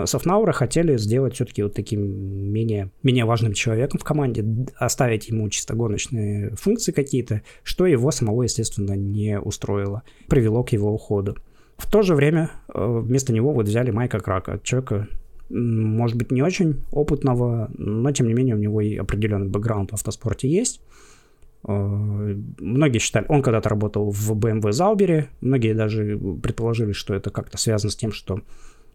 Софнаура 0.04 0.52
хотели 0.52 0.96
сделать 0.98 1.34
все-таки 1.34 1.62
вот 1.62 1.74
таким 1.74 2.00
менее, 2.00 2.90
менее 3.02 3.24
важным 3.24 3.54
человеком 3.54 3.98
в 3.98 4.04
команде, 4.04 4.44
оставить 4.76 5.28
ему 5.28 5.48
чисто 5.48 5.74
гоночные 5.74 6.50
функции 6.56 6.92
какие-то, 6.92 7.42
что 7.62 7.86
его 7.86 8.10
самого, 8.10 8.42
естественно, 8.42 8.92
не 8.92 9.40
устроило, 9.40 10.02
привело 10.28 10.62
к 10.62 10.70
его 10.70 10.92
уходу. 10.92 11.36
В 11.78 11.90
то 11.90 12.02
же 12.02 12.14
время 12.14 12.50
э, 12.74 13.00
вместо 13.02 13.32
него 13.32 13.52
вот 13.52 13.66
взяли 13.66 13.90
Майка 13.90 14.18
Крака, 14.18 14.60
человека, 14.62 15.08
может 15.48 16.16
быть, 16.18 16.30
не 16.30 16.42
очень 16.42 16.82
опытного, 16.90 17.70
но, 17.78 18.10
тем 18.12 18.26
не 18.26 18.34
менее, 18.34 18.56
у 18.56 18.58
него 18.58 18.80
и 18.80 18.96
определенный 18.96 19.48
бэкграунд 19.48 19.92
в 19.92 19.94
автоспорте 19.94 20.48
есть. 20.48 20.82
Э, 21.66 22.36
многие 22.58 22.98
считали, 22.98 23.24
он 23.28 23.42
когда-то 23.42 23.68
работал 23.68 24.10
в 24.10 24.32
BMW 24.32 24.72
Заубере, 24.72 25.28
многие 25.40 25.72
даже 25.72 26.18
предположили, 26.42 26.92
что 26.92 27.14
это 27.14 27.30
как-то 27.30 27.56
связано 27.56 27.90
с 27.90 27.96
тем, 27.96 28.12
что 28.12 28.40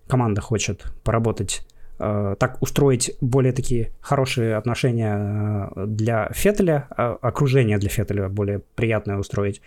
команда 0.08 0.42
хочет 0.42 0.86
поработать 1.04 1.66
э, 2.00 2.36
так 2.40 2.62
устроить 2.62 3.16
более 3.22 3.54
такие 3.54 3.92
хорошие 4.02 4.56
отношения 4.56 5.70
э, 5.76 5.86
для 5.88 6.30
Феттеля, 6.34 6.88
э, 6.96 7.16
окружение 7.22 7.78
для 7.78 7.90
Феттеля 7.90 8.30
более 8.30 8.60
приятное 8.76 9.18
устроить. 9.18 9.62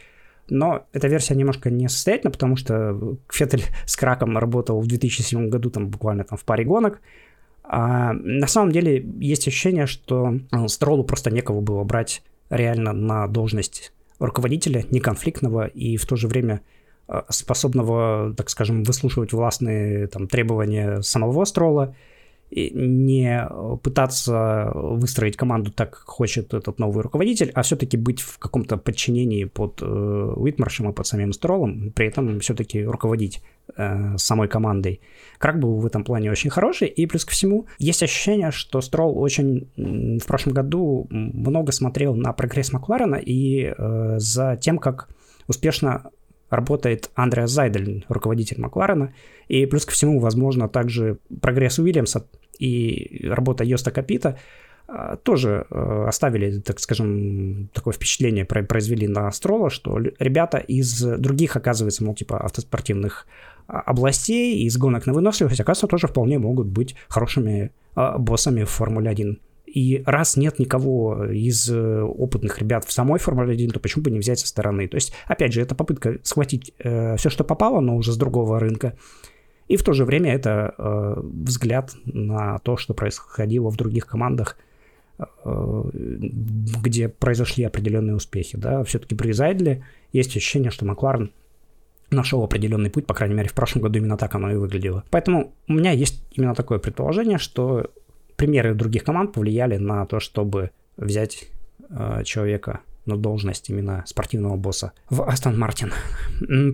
Но 0.49 0.87
эта 0.93 1.09
версия 1.09 1.35
немножко 1.35 1.71
несостоятельна, 1.71 2.31
потому 2.31 2.57
что 2.57 3.17
Феттель 3.31 3.65
с 3.87 3.97
Краком 3.97 4.39
работал 4.39 4.81
в 4.81 4.87
2007 4.87 5.49
году 5.49 5.71
там 5.71 5.89
буквально 5.89 6.25
там 6.25 6.39
в 6.39 6.45
паре 6.45 6.65
гонок. 6.65 7.01
А 7.65 8.13
на 8.13 8.47
самом 8.47 8.71
деле 8.71 9.05
есть 9.19 9.49
ощущение, 9.49 9.87
что 9.87 10.39
Стролу 10.69 11.03
просто 11.03 11.33
некого 11.33 11.61
было 11.61 11.83
брать 11.83 12.23
реально 12.49 12.93
на 12.93 13.27
должность 13.27 13.93
руководителя, 14.21 14.85
неконфликтного 14.91 15.67
и 15.67 15.97
в 15.97 16.07
то 16.07 16.15
же 16.15 16.29
время 16.29 16.61
Э, 16.61 16.76
способного, 17.29 18.35
так 18.37 18.51
скажем, 18.51 18.83
выслушивать 18.83 19.33
властные 19.33 20.07
там, 20.09 20.27
требования 20.29 21.03
самого 21.03 21.45
Строла, 21.45 21.95
и 22.51 22.71
не 22.73 23.49
пытаться 23.83 24.71
выстроить 24.75 25.37
команду 25.37 25.73
так, 25.73 25.91
как 25.91 26.05
хочет 26.05 26.55
этот 26.55 26.79
новый 26.79 27.03
руководитель, 27.03 27.51
а 27.55 27.63
все-таки 27.63 27.97
быть 27.97 28.21
в 28.21 28.39
каком-то 28.39 28.77
подчинении 28.77 29.45
под 29.45 29.83
э, 29.83 29.85
Уитмаршем 29.85 30.91
и 30.91 30.93
под 30.93 31.07
самим 31.07 31.33
Стролом, 31.33 31.93
при 31.95 32.07
этом 32.07 32.39
все-таки 32.39 32.85
руководить 32.85 33.43
э, 33.77 34.17
самой 34.17 34.49
командой. 34.49 35.01
Крак 35.39 35.59
был 35.59 35.77
в 35.79 35.87
этом 35.87 36.05
плане 36.05 36.31
очень 36.31 36.51
хороший, 36.51 36.87
и 36.89 37.07
плюс 37.07 37.25
ко 37.25 37.33
всему 37.33 37.67
есть 37.79 38.03
ощущение, 38.03 38.53
что 38.53 38.81
Строл 38.81 39.19
очень 39.19 39.69
в 39.77 40.25
прошлом 40.25 40.55
году 40.55 41.09
много 41.11 41.73
смотрел 41.73 42.15
на 42.15 42.33
прогресс 42.33 42.73
Макларена 42.73 43.17
и 43.17 43.75
э, 43.77 44.15
за 44.19 44.57
тем, 44.57 44.79
как 44.79 45.09
успешно 45.49 46.11
работает 46.51 47.11
Андреас 47.15 47.51
Зайдель, 47.51 48.05
руководитель 48.09 48.61
Макларена, 48.61 49.13
и 49.49 49.67
плюс 49.67 49.85
ко 49.85 49.93
всему, 49.93 50.21
возможно, 50.21 50.69
также 50.69 51.19
прогресс 51.41 51.79
Уильямса 51.79 52.27
и 52.59 53.27
работа 53.29 53.65
Йоста 53.65 53.91
Капита 53.91 54.39
а, 54.89 55.17
тоже 55.17 55.67
э, 55.69 56.05
оставили, 56.07 56.61
так 56.61 56.79
скажем, 56.79 57.69
такое 57.73 57.93
впечатление, 57.93 58.45
произвели 58.45 59.09
на 59.09 59.31
Строла, 59.33 59.69
что 59.69 59.99
ребята 59.99 60.59
из 60.59 61.03
других, 61.03 61.57
оказывается, 61.57 62.05
мол, 62.05 62.15
типа 62.15 62.39
автоспортивных 62.39 63.27
а, 63.67 63.81
областей, 63.81 64.65
из 64.65 64.77
гонок 64.77 65.07
на 65.07 65.13
выносливость, 65.13 65.61
оказывается, 65.61 65.89
тоже 65.89 66.07
вполне 66.07 66.39
могут 66.39 66.69
быть 66.69 66.95
хорошими 67.09 67.73
а, 67.97 68.17
боссами 68.19 68.63
в 68.63 68.71
Формуле 68.71 69.11
1. 69.11 69.41
И 69.77 70.03
раз 70.07 70.39
нет 70.39 70.59
никого 70.59 71.27
из 71.27 71.69
э, 71.71 72.01
опытных 72.01 72.61
ребят 72.61 72.87
в 72.87 72.93
самой 72.93 73.21
Формуле 73.21 73.53
1, 73.53 73.73
то 73.73 73.79
почему 73.79 74.05
бы 74.05 74.11
не 74.11 74.19
взять 74.19 74.39
со 74.39 74.49
стороны? 74.49 74.89
То 74.89 74.95
есть, 74.95 75.13
опять 75.27 75.53
же, 75.53 75.61
это 75.61 75.75
попытка 75.75 76.17
схватить 76.23 76.73
э, 76.79 77.19
все, 77.19 77.29
что 77.29 77.45
попало, 77.45 77.81
но 77.81 77.95
уже 77.95 78.13
с 78.13 78.17
другого 78.17 78.59
рынка. 78.59 78.95
И 79.69 79.77
в 79.77 79.83
то 79.83 79.93
же 79.93 80.07
время 80.07 80.33
это 80.33 80.75
э, 80.79 81.21
взгляд 81.21 81.95
на 82.07 82.59
то, 82.61 82.79
что 82.79 82.95
происходило 82.95 83.69
в 83.69 83.77
других 83.77 84.07
командах, 84.07 84.57
э, 85.19 85.83
где 85.93 87.11
произошли 87.11 87.65
определенные 87.65 88.17
успехи. 88.17 88.57
Да? 88.57 88.83
Все-таки 88.85 89.15
при 89.15 89.33
Зайдле 89.33 89.85
есть 90.11 90.35
ощущение, 90.35 90.71
что 90.71 90.87
Макларен 90.87 91.33
нашел 92.11 92.43
определенный 92.43 92.89
путь, 92.89 93.05
по 93.05 93.13
крайней 93.13 93.35
мере, 93.35 93.51
в 93.51 93.55
прошлом 93.55 93.83
году 93.83 93.99
именно 93.99 94.17
так 94.17 94.35
оно 94.35 94.51
и 94.51 94.57
выглядело. 94.57 95.05
Поэтому 95.11 95.53
у 95.69 95.75
меня 95.75 95.91
есть 95.91 96.25
именно 96.33 96.55
такое 96.55 96.79
предположение, 96.79 97.37
что 97.37 97.91
примеры 98.37 98.75
других 98.75 99.05
команд 99.05 99.33
повлияли 99.33 99.77
на 99.77 100.07
то, 100.07 100.21
чтобы 100.21 100.71
взять 100.97 101.49
э, 101.91 102.23
человека 102.25 102.81
на 103.05 103.17
должность 103.17 103.71
именно 103.71 104.03
спортивного 104.07 104.57
босса 104.57 104.93
в 105.11 105.23
Астон 105.23 105.59
Мартин. 105.59 105.93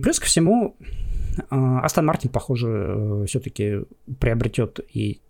Плюс 0.01 0.19
ко 0.19 0.25
всему, 0.25 0.75
э, 1.37 1.43
Астон 1.49 2.05
Мартин, 2.05 2.29
похоже, 2.31 2.67
э, 2.67 3.25
все-таки 3.27 3.79
приобретет 4.19 4.79
и 4.93 5.21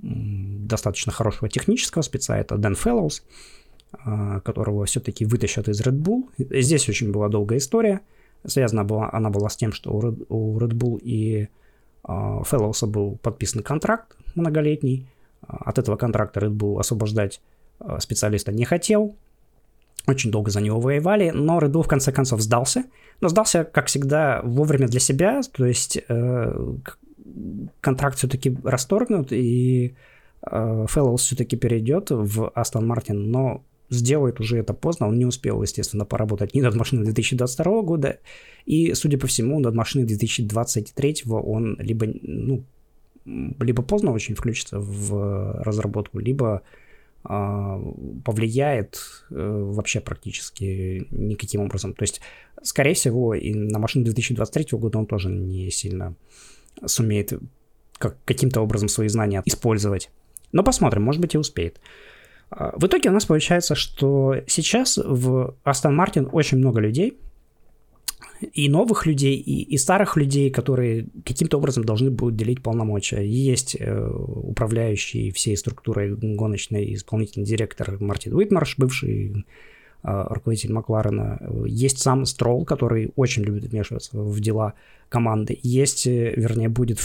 достаточно 0.00 1.10
хорошего 1.10 1.48
технического 1.48 2.02
спеца, 2.02 2.38
это 2.38 2.56
Дэн 2.56 2.76
Фэллоус. 2.76 3.24
а, 3.92 4.40
которого 4.40 4.84
все-таки 4.84 5.24
вытащат 5.24 5.68
из 5.68 5.80
Red 5.80 5.98
Bull. 5.98 6.28
Здесь 6.36 6.88
очень 6.88 7.10
была 7.10 7.28
долгая 7.28 7.58
история. 7.58 8.00
Связана 8.44 8.84
была, 8.84 9.10
она 9.12 9.30
была 9.30 9.48
с 9.48 9.56
тем, 9.56 9.72
что 9.72 9.92
у 9.92 10.58
Red, 10.58 10.72
Bull 10.72 10.98
и 11.00 11.48
а, 12.04 12.42
Фэллоуса 12.42 12.86
был 12.86 13.16
подписан 13.22 13.62
контракт 13.62 14.16
многолетний. 14.34 15.08
От 15.48 15.78
этого 15.78 15.96
контракта 15.96 16.40
Red 16.40 16.56
Bull 16.56 16.78
освобождать 16.78 17.40
специалиста 17.98 18.52
не 18.52 18.64
хотел. 18.64 19.16
Очень 20.06 20.30
долго 20.30 20.50
за 20.50 20.60
него 20.60 20.80
воевали, 20.80 21.30
но 21.30 21.58
Red 21.58 21.72
Bull 21.72 21.82
в 21.82 21.88
конце 21.88 22.12
концов 22.12 22.40
сдался. 22.40 22.84
Но 23.20 23.28
сдался, 23.28 23.64
как 23.64 23.86
всегда, 23.86 24.40
вовремя 24.42 24.88
для 24.88 25.00
себя. 25.00 25.40
То 25.52 25.66
есть 25.66 25.98
э, 26.08 26.76
контракт 27.80 28.18
все-таки 28.18 28.56
расторгнут, 28.64 29.32
и 29.32 29.94
э, 30.50 30.86
Фэллоус 30.88 31.22
все-таки 31.22 31.56
перейдет 31.56 32.10
в 32.10 32.50
Астон 32.54 32.86
Мартин, 32.86 33.30
но 33.30 33.64
сделает 33.90 34.40
уже 34.40 34.58
это 34.58 34.74
поздно, 34.74 35.08
он 35.08 35.18
не 35.18 35.24
успел, 35.24 35.62
естественно, 35.62 36.04
поработать 36.04 36.54
ни 36.54 36.60
над 36.60 36.74
машиной 36.74 37.04
2022 37.04 37.82
года, 37.82 38.18
и, 38.66 38.92
судя 38.94 39.18
по 39.18 39.26
всему, 39.26 39.60
над 39.60 39.74
машиной 39.74 40.06
2023 40.06 41.24
он 41.26 41.76
либо, 41.80 42.06
ну, 42.22 42.64
либо 43.24 43.82
поздно 43.82 44.12
очень 44.12 44.34
включится 44.34 44.78
в 44.78 45.62
разработку, 45.62 46.18
либо 46.18 46.62
э, 47.28 47.92
повлияет 48.24 49.00
э, 49.30 49.34
вообще 49.34 50.00
практически 50.00 51.06
никаким 51.10 51.62
образом. 51.62 51.94
То 51.94 52.02
есть, 52.02 52.20
скорее 52.62 52.94
всего, 52.94 53.34
и 53.34 53.54
на 53.54 53.78
машину 53.78 54.04
2023 54.04 54.78
года 54.78 54.98
он 54.98 55.06
тоже 55.06 55.28
не 55.28 55.70
сильно 55.70 56.14
сумеет 56.86 57.32
как, 57.98 58.16
каким-то 58.24 58.60
образом 58.60 58.88
свои 58.88 59.08
знания 59.08 59.42
использовать. 59.44 60.10
Но 60.52 60.62
посмотрим, 60.62 61.02
может 61.02 61.20
быть 61.20 61.34
и 61.34 61.38
успеет. 61.38 61.80
А, 62.50 62.72
в 62.76 62.86
итоге 62.86 63.10
у 63.10 63.12
нас 63.12 63.26
получается, 63.26 63.74
что 63.74 64.36
сейчас 64.46 64.96
в 64.96 65.56
Aston 65.64 65.96
Martin 65.96 66.28
очень 66.32 66.58
много 66.58 66.80
людей, 66.80 67.18
и 68.40 68.68
новых 68.68 69.06
людей, 69.06 69.36
и, 69.36 69.62
и 69.62 69.76
старых 69.78 70.16
людей, 70.16 70.50
которые 70.50 71.06
каким-то 71.24 71.58
образом 71.58 71.84
должны 71.84 72.10
будут 72.10 72.36
делить 72.36 72.62
полномочия. 72.62 73.22
Есть 73.22 73.76
э, 73.78 74.10
управляющий 74.10 75.30
всей 75.32 75.56
структурой 75.56 76.14
гоночной 76.14 76.94
исполнительный 76.94 77.46
директор 77.46 77.96
Мартин 78.00 78.34
Уитмарш, 78.34 78.76
бывший 78.78 79.44
э, 80.02 80.24
руководитель 80.30 80.72
Макларена. 80.72 81.40
Есть 81.66 81.98
сам 81.98 82.24
Стролл, 82.26 82.64
который 82.64 83.12
очень 83.16 83.42
любит 83.42 83.64
вмешиваться 83.64 84.18
в 84.18 84.40
дела 84.40 84.74
команды. 85.08 85.58
Есть, 85.62 86.06
э, 86.06 86.34
вернее, 86.36 86.68
будет 86.68 86.98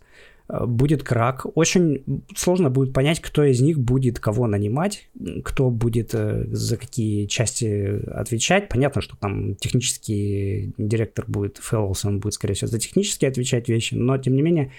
будет 0.48 1.02
крак. 1.02 1.46
Очень 1.54 2.24
сложно 2.36 2.70
будет 2.70 2.92
понять, 2.92 3.20
кто 3.20 3.44
из 3.44 3.60
них 3.60 3.78
будет 3.78 4.18
кого 4.18 4.46
нанимать, 4.46 5.08
кто 5.42 5.70
будет 5.70 6.14
э, 6.14 6.44
за 6.48 6.76
какие 6.76 7.26
части 7.26 8.02
отвечать. 8.10 8.68
Понятно, 8.68 9.00
что 9.00 9.16
там 9.16 9.54
технический 9.54 10.72
директор 10.76 11.24
будет 11.26 11.58
Фэллс, 11.58 12.04
он 12.04 12.20
будет, 12.20 12.34
скорее 12.34 12.54
всего, 12.54 12.68
за 12.68 12.78
технические 12.78 13.30
отвечать 13.30 13.68
вещи, 13.68 13.94
но, 13.94 14.18
тем 14.18 14.36
не 14.36 14.42
менее, 14.42 14.72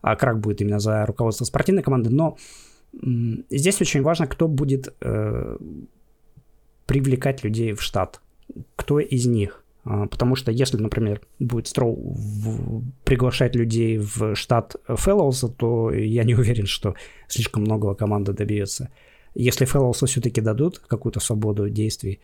а 0.00 0.16
крак 0.16 0.40
будет 0.40 0.60
именно 0.60 0.80
за 0.80 1.06
руководство 1.06 1.44
спортивной 1.44 1.84
команды. 1.84 2.10
Но 2.10 2.36
здесь 3.48 3.80
очень 3.80 4.02
важно, 4.02 4.26
кто 4.26 4.48
будет 4.48 4.92
э, 5.00 5.56
привлекать 6.86 7.44
людей 7.44 7.74
в 7.74 7.82
штат, 7.82 8.20
кто 8.74 8.98
из 8.98 9.26
них. 9.26 9.61
А, 9.84 10.06
потому 10.06 10.36
что 10.36 10.52
если, 10.52 10.76
например, 10.76 11.20
будет 11.38 11.66
Строу 11.66 12.84
приглашать 13.04 13.56
людей 13.56 13.98
в 13.98 14.34
штат 14.34 14.76
Фэллоуса, 14.86 15.48
то 15.48 15.90
я 15.92 16.24
не 16.24 16.34
уверен, 16.34 16.66
что 16.66 16.94
слишком 17.28 17.62
многого 17.62 17.94
команда 17.94 18.32
добьется. 18.32 18.90
Если 19.34 19.64
Фэллоусу 19.64 20.06
все-таки 20.06 20.40
дадут 20.40 20.78
какую-то 20.78 21.20
свободу 21.20 21.68
действий, 21.68 22.20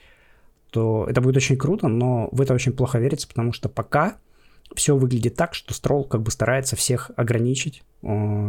то 0.70 1.06
это 1.08 1.20
будет 1.20 1.36
очень 1.36 1.56
круто, 1.56 1.88
но 1.88 2.28
в 2.32 2.40
это 2.40 2.54
очень 2.54 2.72
плохо 2.72 2.98
верится, 2.98 3.26
потому 3.26 3.52
что 3.52 3.68
пока 3.68 4.18
все 4.74 4.96
выглядит 4.96 5.34
так, 5.34 5.54
что 5.54 5.72
Строл 5.72 6.04
как 6.04 6.22
бы 6.22 6.30
старается 6.30 6.76
всех 6.76 7.10
ограничить, 7.16 7.82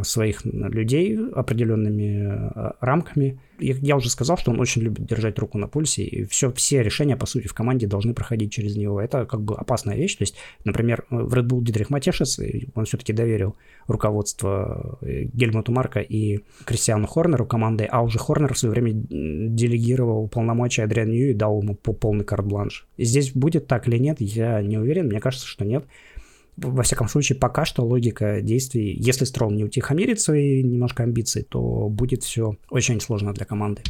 своих 0.03 0.45
людей 0.45 1.17
определенными 1.17 2.51
э, 2.53 2.71
рамками. 2.81 3.39
Я 3.57 3.97
уже 3.97 4.09
сказал, 4.09 4.38
что 4.38 4.51
он 4.51 4.59
очень 4.59 4.83
любит 4.83 5.05
держать 5.05 5.39
руку 5.39 5.57
на 5.57 5.67
пульсе, 5.67 6.03
и 6.03 6.23
все, 6.25 6.51
все 6.51 6.83
решения, 6.83 7.17
по 7.17 7.25
сути, 7.25 7.47
в 7.47 7.53
команде 7.53 7.88
должны 7.88 8.13
проходить 8.13 8.53
через 8.53 8.77
него. 8.77 9.01
Это 9.01 9.25
как 9.25 9.41
бы 9.41 9.55
опасная 9.55 9.97
вещь. 9.97 10.15
То 10.15 10.21
есть, 10.21 10.35
например, 10.65 11.03
в 11.09 11.33
Red 11.33 11.47
Bull 11.47 11.63
Дитрих 11.63 11.89
Матешес, 11.89 12.39
он 12.75 12.85
все-таки 12.85 13.12
доверил 13.12 13.55
руководство 13.88 14.99
э, 15.01 15.23
Гельмуту 15.33 15.71
Марка 15.71 15.99
и 15.99 16.41
Кристиану 16.65 17.07
Хорнеру 17.07 17.47
командой, 17.47 17.88
а 17.89 18.03
уже 18.03 18.19
Хорнер 18.19 18.53
в 18.53 18.59
свое 18.59 18.71
время 18.71 18.91
делегировал 18.93 20.27
полномочия 20.27 20.83
Адриану 20.83 21.12
Нью 21.12 21.31
и 21.31 21.33
дал 21.33 21.59
ему 21.59 21.73
полный 21.73 22.23
карт-бланш. 22.23 22.88
Здесь 22.99 23.31
будет 23.31 23.65
так 23.65 23.88
или 23.88 23.97
нет, 23.97 24.21
я 24.21 24.62
не 24.62 24.77
уверен, 24.77 25.07
мне 25.07 25.19
кажется, 25.19 25.47
что 25.47 25.65
нет 25.65 25.85
во 26.62 26.84
всяком 26.84 27.08
случае, 27.08 27.38
пока 27.38 27.65
что 27.65 27.86
логика 27.86 28.41
действий, 28.41 28.95
если 29.00 29.26
Стром 29.26 29.56
не 29.56 29.63
утихомирит 29.63 30.19
свои 30.19 30.63
немножко 30.63 31.04
амбиции, 31.04 31.41
то 31.41 31.89
будет 31.89 32.24
все 32.24 32.56
очень 32.69 33.00
сложно 33.02 33.34
для 33.34 33.45
команды. 33.45 33.82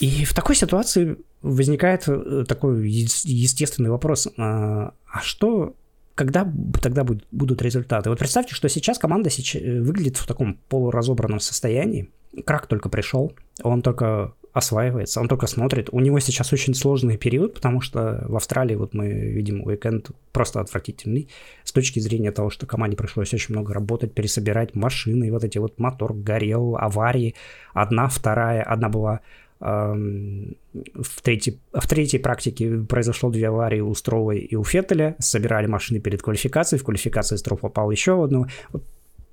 И 0.00 0.24
в 0.24 0.32
такой 0.32 0.56
ситуации 0.56 1.18
возникает 1.42 2.08
э, 2.08 2.44
такой 2.48 2.88
естественный 2.88 3.90
вопрос, 3.90 4.28
а, 4.38 4.94
а 5.06 5.20
что, 5.20 5.76
когда 6.14 6.50
тогда 6.80 7.04
будут 7.04 7.60
результаты? 7.60 8.08
Вот 8.08 8.18
представьте, 8.18 8.54
что 8.54 8.68
сейчас 8.68 8.98
команда 8.98 9.28
выглядит 9.28 10.16
в 10.16 10.26
таком 10.26 10.54
полуразобранном 10.68 11.40
состоянии, 11.40 12.10
Крак 12.46 12.66
только 12.66 12.88
пришел, 12.88 13.32
он 13.62 13.82
только 13.82 14.34
осваивается, 14.52 15.20
он 15.20 15.28
только 15.28 15.46
смотрит. 15.46 15.88
У 15.92 16.00
него 16.00 16.18
сейчас 16.20 16.52
очень 16.52 16.74
сложный 16.74 17.16
период, 17.16 17.54
потому 17.54 17.80
что 17.80 18.24
в 18.28 18.36
Австралии 18.36 18.74
вот 18.74 18.94
мы 18.94 19.08
видим 19.08 19.62
уикенд 19.62 20.10
просто 20.32 20.60
отвратительный 20.60 21.28
с 21.64 21.72
точки 21.72 22.00
зрения 22.00 22.32
того, 22.32 22.50
что 22.50 22.66
команде 22.66 22.96
пришлось 22.96 23.32
очень 23.32 23.54
много 23.54 23.72
работать, 23.72 24.12
пересобирать 24.12 24.74
машины, 24.74 25.28
и 25.28 25.30
вот 25.30 25.44
эти 25.44 25.58
вот 25.58 25.78
мотор 25.78 26.14
горел, 26.14 26.76
аварии, 26.76 27.34
одна, 27.74 28.08
вторая, 28.08 28.62
одна 28.62 28.88
была 28.88 29.20
в 29.60 31.22
третьей, 31.22 31.60
в 31.72 31.86
третьей 31.86 32.18
практике 32.18 32.78
произошло 32.78 33.30
две 33.30 33.48
аварии 33.48 33.80
у 33.80 33.94
Строва 33.94 34.32
и 34.32 34.54
у 34.56 34.64
Феттеля, 34.64 35.16
собирали 35.18 35.66
машины 35.66 36.00
перед 36.00 36.22
квалификацией, 36.22 36.80
в 36.80 36.84
квалификации 36.84 37.36
Стров 37.36 37.60
попал 37.60 37.90
еще 37.90 38.24
одну. 38.24 38.46
Вот 38.72 38.82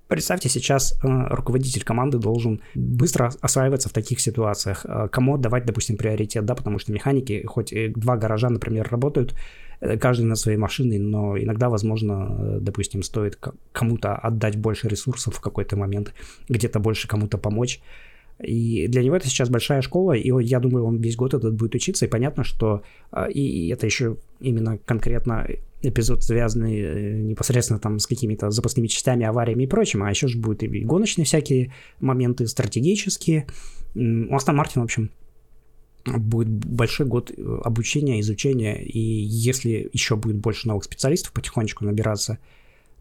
Представьте, 0.07 0.47
сейчас 0.47 0.93
э, 0.93 1.07
руководитель 1.29 1.83
команды 1.83 2.17
должен 2.17 2.61
быстро 2.75 3.31
осваиваться 3.41 3.89
в 3.89 3.93
таких 3.93 4.21
ситуациях. 4.21 4.85
Э, 4.85 5.09
кому 5.11 5.35
отдавать, 5.35 5.65
допустим, 5.65 5.97
приоритет, 5.97 6.45
да, 6.45 6.55
потому 6.55 6.79
что 6.79 6.93
механики, 6.93 7.43
хоть 7.45 7.73
два 7.93 8.15
гаража, 8.15 8.49
например, 8.49 8.87
работают, 8.89 9.35
э, 9.81 9.97
каждый 9.97 10.23
на 10.23 10.35
своей 10.35 10.57
машине, 10.57 10.99
но 10.99 11.37
иногда, 11.37 11.69
возможно, 11.69 12.57
допустим, 12.61 13.03
стоит 13.03 13.37
кому-то 13.73 14.15
отдать 14.15 14.55
больше 14.55 14.87
ресурсов 14.87 15.35
в 15.35 15.41
какой-то 15.41 15.75
момент, 15.75 16.13
где-то 16.47 16.79
больше 16.79 17.07
кому-то 17.07 17.37
помочь. 17.37 17.81
И 18.39 18.87
для 18.87 19.03
него 19.03 19.15
это 19.15 19.27
сейчас 19.27 19.49
большая 19.49 19.81
школа, 19.81 20.13
и 20.13 20.31
я 20.45 20.59
думаю, 20.59 20.85
он 20.85 20.97
весь 20.97 21.15
год 21.15 21.33
этот 21.33 21.55
будет 21.55 21.73
учиться, 21.73 22.05
и 22.05 22.09
понятно, 22.09 22.43
что 22.43 22.83
и 23.33 23.69
это 23.69 23.87
еще 23.87 24.17
именно 24.39 24.77
конкретно 24.85 25.47
эпизод, 25.81 26.23
связанный 26.23 26.79
э, 26.79 27.21
непосредственно 27.21 27.79
там 27.79 27.99
с 27.99 28.07
какими-то 28.07 28.49
запасными 28.49 28.87
частями, 28.87 29.25
авариями 29.25 29.63
и 29.63 29.67
прочим, 29.67 30.03
а 30.03 30.09
еще 30.09 30.27
же 30.27 30.37
будут 30.37 30.63
и 30.63 30.67
гоночные 30.67 31.25
всякие 31.25 31.73
моменты, 31.99 32.47
стратегические. 32.47 33.47
У 33.95 34.35
Астон 34.35 34.55
Мартин, 34.55 34.81
в 34.81 34.85
общем, 34.85 35.11
будет 36.05 36.49
большой 36.49 37.05
год 37.05 37.31
э, 37.31 37.59
обучения, 37.63 38.19
изучения, 38.21 38.83
и 38.83 38.99
если 38.99 39.89
еще 39.93 40.15
будет 40.15 40.37
больше 40.37 40.67
новых 40.67 40.83
специалистов 40.83 41.33
потихонечку 41.33 41.85
набираться, 41.85 42.39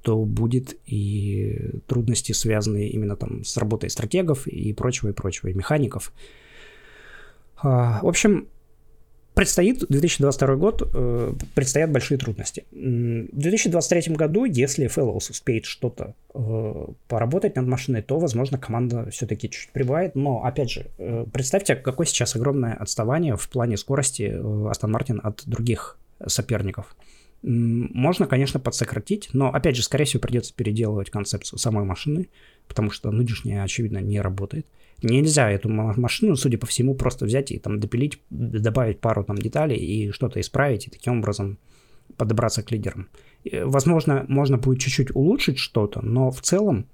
то 0.07 0.25
будет 0.25 0.77
и 0.87 1.81
трудности, 1.89 2.31
связанные 2.31 2.91
именно 2.91 3.17
там 3.17 3.43
с 3.43 3.57
работой 3.57 3.91
стратегов 3.91 4.47
и 4.47 4.73
прочего, 4.73 5.09
и 5.09 5.13
прочего, 5.13 5.49
и 5.49 5.53
механиков. 5.53 6.13
А, 7.57 7.99
в 8.03 8.07
общем, 8.07 8.47
Предстоит 9.35 9.85
2022 9.91 10.57
год, 10.57 10.83
э, 10.95 11.33
предстоят 11.55 11.93
большие 11.93 12.17
трудности. 12.17 12.65
В 12.71 13.39
2023 13.39 14.15
году, 14.15 14.47
если 14.47 14.87
Fellows 14.87 15.31
успеет 15.31 15.67
что-то 15.67 16.15
э, 16.33 16.87
поработать 17.07 17.57
над 17.57 17.67
машиной, 17.67 18.01
то, 18.01 18.19
возможно, 18.19 18.57
команда 18.57 19.11
все-таки 19.11 19.51
чуть-чуть 19.51 19.73
прибавит. 19.73 20.15
Но, 20.15 20.43
опять 20.43 20.71
же, 20.71 20.87
э, 20.97 21.27
представьте, 21.31 21.77
какое 21.77 22.07
сейчас 22.07 22.35
огромное 22.35 22.73
отставание 22.73 23.37
в 23.37 23.47
плане 23.51 23.77
скорости 23.77 24.23
Aston 24.23 24.91
Martin 24.91 25.21
от 25.23 25.43
других 25.45 25.99
соперников. 26.27 26.97
Можно, 27.43 28.27
конечно, 28.27 28.59
подсократить, 28.59 29.31
но, 29.33 29.53
опять 29.53 29.77
же, 29.77 29.83
скорее 29.83 30.05
всего, 30.05 30.21
придется 30.21 30.55
переделывать 30.55 31.11
концепцию 31.11 31.59
самой 31.59 31.85
машины, 31.85 32.29
потому 32.67 32.91
что 32.91 33.11
нынешняя, 33.11 33.63
очевидно, 33.63 33.99
не 33.99 34.21
работает. 34.21 34.67
Нельзя 35.03 35.51
эту 35.51 35.69
машину, 35.69 36.37
судя 36.37 36.59
по 36.59 36.67
всему, 36.67 36.95
просто 36.95 37.27
взять 37.27 37.53
и 37.53 37.59
там 37.59 37.79
допилить, 37.79 38.21
добавить 38.31 38.99
пару 38.99 39.23
там 39.25 39.37
деталей 39.37 39.77
и 39.77 40.11
что-то 40.11 40.41
исправить, 40.41 40.87
и 40.87 40.91
таким 40.91 41.19
образом 41.19 41.59
подобраться 42.17 42.63
к 42.63 42.71
лидерам. 42.71 43.09
Возможно, 43.53 44.25
можно 44.29 44.57
будет 44.57 44.81
чуть-чуть 44.81 45.15
улучшить 45.15 45.59
что-то, 45.59 46.01
но 46.01 46.31
в 46.31 46.41
целом 46.41 46.87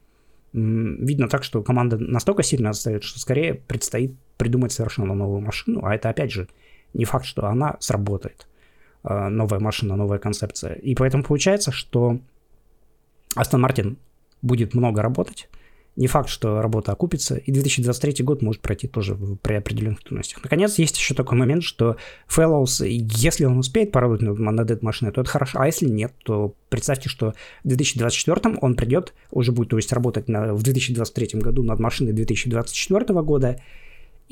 видно 0.52 1.28
так, 1.28 1.44
что 1.44 1.62
команда 1.62 1.96
настолько 1.96 2.42
сильно 2.42 2.70
отстает, 2.70 3.05
что 3.05 3.18
скорее 3.20 3.55
предстоит 3.55 4.16
придумать 4.37 4.72
совершенно 4.72 5.14
новую 5.14 5.40
машину, 5.40 5.85
а 5.85 5.94
это, 5.94 6.11
опять 6.11 6.33
же, 6.33 6.48
не 6.92 7.05
факт, 7.05 7.24
что 7.24 7.46
она 7.46 7.76
сработает. 7.81 8.48
Э, 9.05 9.29
новая 9.29 9.61
машина, 9.61 9.97
новая 9.97 10.19
концепция. 10.19 10.75
И 10.75 10.95
поэтому 10.95 11.25
получается, 11.25 11.73
что 11.73 12.19
Астон 13.35 13.62
Мартин 13.62 13.99
будет 14.43 14.75
много 14.75 15.03
работать, 15.03 15.49
не 15.95 16.07
факт, 16.07 16.31
что 16.31 16.62
работа 16.62 16.93
окупится, 16.93 17.37
и 17.37 17.53
2023 17.53 18.25
год 18.25 18.41
может 18.41 18.62
пройти 18.62 18.88
тоже 18.88 19.15
при 19.43 19.55
определенных 19.55 20.03
трудностях. 20.03 20.43
Наконец, 20.43 20.79
есть 20.79 20.97
еще 20.97 21.15
такой 21.15 21.37
момент, 21.37 21.65
что 21.65 21.97
Fellows, 22.29 22.87
если 22.87 23.45
он 23.45 23.59
успеет 23.59 23.93
поработать 23.93 24.27
над 24.27 24.71
этой 24.71 24.83
машиной, 24.83 25.12
то 25.12 25.21
это 25.21 25.29
хорошо, 25.29 25.61
а 25.61 25.67
если 25.67 25.87
нет, 25.87 26.15
то 26.25 26.55
представьте, 26.71 27.11
что 27.11 27.35
в 27.62 27.69
2024 27.69 28.57
он 28.62 28.75
придет, 28.75 29.12
уже 29.31 29.53
будет, 29.53 29.69
то 29.69 29.77
есть, 29.77 29.93
работать 29.93 30.29
на, 30.29 30.55
в 30.55 30.62
2023 30.62 31.41
году 31.41 31.62
над 31.62 31.79
машиной 31.79 32.12
2024 32.15 33.21
года, 33.21 33.61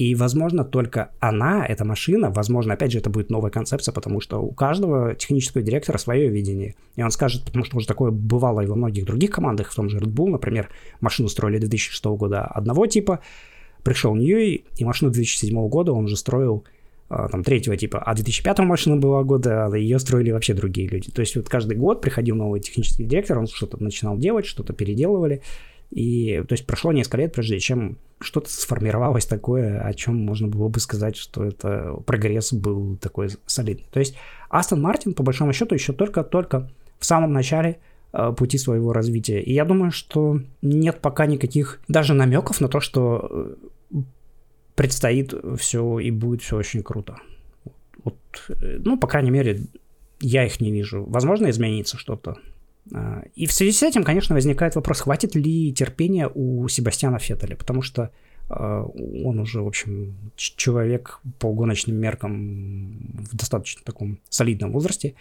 и, 0.01 0.15
возможно, 0.15 0.65
только 0.65 1.11
она, 1.21 1.67
эта 1.67 1.85
машина, 1.85 2.31
возможно, 2.31 2.73
опять 2.73 2.91
же, 2.91 2.99
это 3.01 3.11
будет 3.11 3.29
новая 3.29 3.51
концепция, 3.51 3.93
потому 3.93 4.23
что 4.23 4.41
у 4.41 4.51
каждого 4.51 5.15
технического 5.15 5.63
директора 5.63 5.99
свое 5.99 6.31
видение. 6.31 6.75
И 6.97 7.03
он 7.03 7.11
скажет, 7.11 7.45
потому 7.45 7.67
что 7.67 7.77
уже 7.77 7.87
такое 7.87 8.11
бывало 8.11 8.63
и 8.63 8.67
во 8.67 8.77
многих 8.77 9.05
других 9.05 9.31
командах, 9.31 9.71
в 9.71 9.75
том 9.75 9.91
же 9.91 9.99
Red 9.99 10.11
Bull, 10.15 10.31
например, 10.31 10.71
машину 11.03 11.29
строили 11.29 11.59
2006 11.59 12.03
года 12.07 12.41
одного 12.41 12.87
типа, 12.87 13.21
пришел 13.83 14.15
Ньюи, 14.15 14.65
и 14.79 14.85
машину 14.87 15.11
2007 15.11 15.69
года 15.69 15.93
он 15.93 16.05
уже 16.05 16.17
строил 16.17 16.65
а, 17.11 17.29
там, 17.29 17.45
третьего 17.45 17.77
типа, 17.77 17.99
а 17.99 18.15
2005 18.15 18.61
машина 18.61 18.97
была 18.97 19.23
года, 19.23 19.67
а 19.67 19.77
ее 19.77 19.99
строили 19.99 20.31
вообще 20.31 20.55
другие 20.55 20.89
люди. 20.89 21.11
То 21.11 21.21
есть 21.21 21.37
вот 21.37 21.51
каждый 21.51 21.77
год 21.77 22.01
приходил 22.01 22.37
новый 22.37 22.61
технический 22.61 23.05
директор, 23.05 23.39
он 23.39 23.49
что-то 23.49 23.83
начинал 23.83 24.17
делать, 24.17 24.47
что-то 24.47 24.73
переделывали, 24.73 25.43
и 25.91 26.43
то 26.47 26.53
есть 26.53 26.67
прошло 26.67 26.93
несколько 26.93 27.19
лет, 27.19 27.33
прежде 27.33 27.59
чем 27.59 27.99
что-то 28.21 28.51
сформировалось 28.51 29.27
такое, 29.27 29.81
о 29.81 29.93
чем 29.95 30.17
можно 30.17 30.47
было 30.47 30.69
бы 30.69 30.79
сказать, 30.79 31.17
что 31.17 31.45
это 31.45 31.95
прогресс 32.07 32.53
был 32.53 32.97
такой 32.97 33.31
солидный. 33.47 33.87
То 33.91 33.99
есть 33.99 34.17
Астон 34.49 34.83
Мартин, 34.83 35.15
по 35.15 35.23
большому 35.23 35.53
счету, 35.53 35.75
еще 35.75 35.93
только-только 35.93 36.71
в 36.99 37.05
самом 37.07 37.33
начале 37.33 37.81
э, 38.13 38.33
пути 38.37 38.59
своего 38.59 38.93
развития. 38.93 39.41
И 39.41 39.53
я 39.53 39.65
думаю, 39.65 39.91
что 39.91 40.41
нет 40.63 41.01
пока 41.01 41.27
никаких 41.27 41.81
даже 41.89 42.15
намеков 42.15 42.61
на 42.61 42.69
то, 42.69 42.81
что 42.81 43.57
э, 43.91 43.97
предстоит 44.77 45.35
все 45.59 45.99
и 45.99 46.11
будет 46.11 46.43
все 46.43 46.57
очень 46.57 46.83
круто. 46.83 47.17
Вот, 48.05 48.17
э, 48.49 48.79
ну, 48.85 48.99
по 48.99 49.09
крайней 49.09 49.31
мере, 49.31 49.61
я 50.21 50.45
их 50.45 50.61
не 50.61 50.71
вижу. 50.71 51.05
Возможно, 51.09 51.49
изменится 51.51 51.97
что-то. 51.97 52.37
А, 52.93 53.23
и 53.35 53.47
в 53.47 53.53
связи 53.53 53.73
с 53.73 53.83
этим, 53.83 54.05
конечно, 54.05 54.35
возникает 54.35 54.75
вопрос, 54.75 55.01
хватит 55.01 55.35
ли 55.35 55.73
терпения 55.73 56.31
у 56.33 56.67
Себастьяна 56.69 57.19
Феттеля, 57.19 57.57
потому 57.57 57.83
что 57.83 58.11
а, 58.49 58.83
он 58.85 59.39
уже, 59.39 59.63
в 59.63 59.67
общем, 59.67 60.17
человек 60.37 61.21
по 61.39 61.53
гоночным 61.53 61.97
меркам 61.97 63.25
в 63.31 63.37
достаточно 63.37 63.83
таком 63.85 64.19
солидном 64.29 64.73
возрасте. 64.73 65.15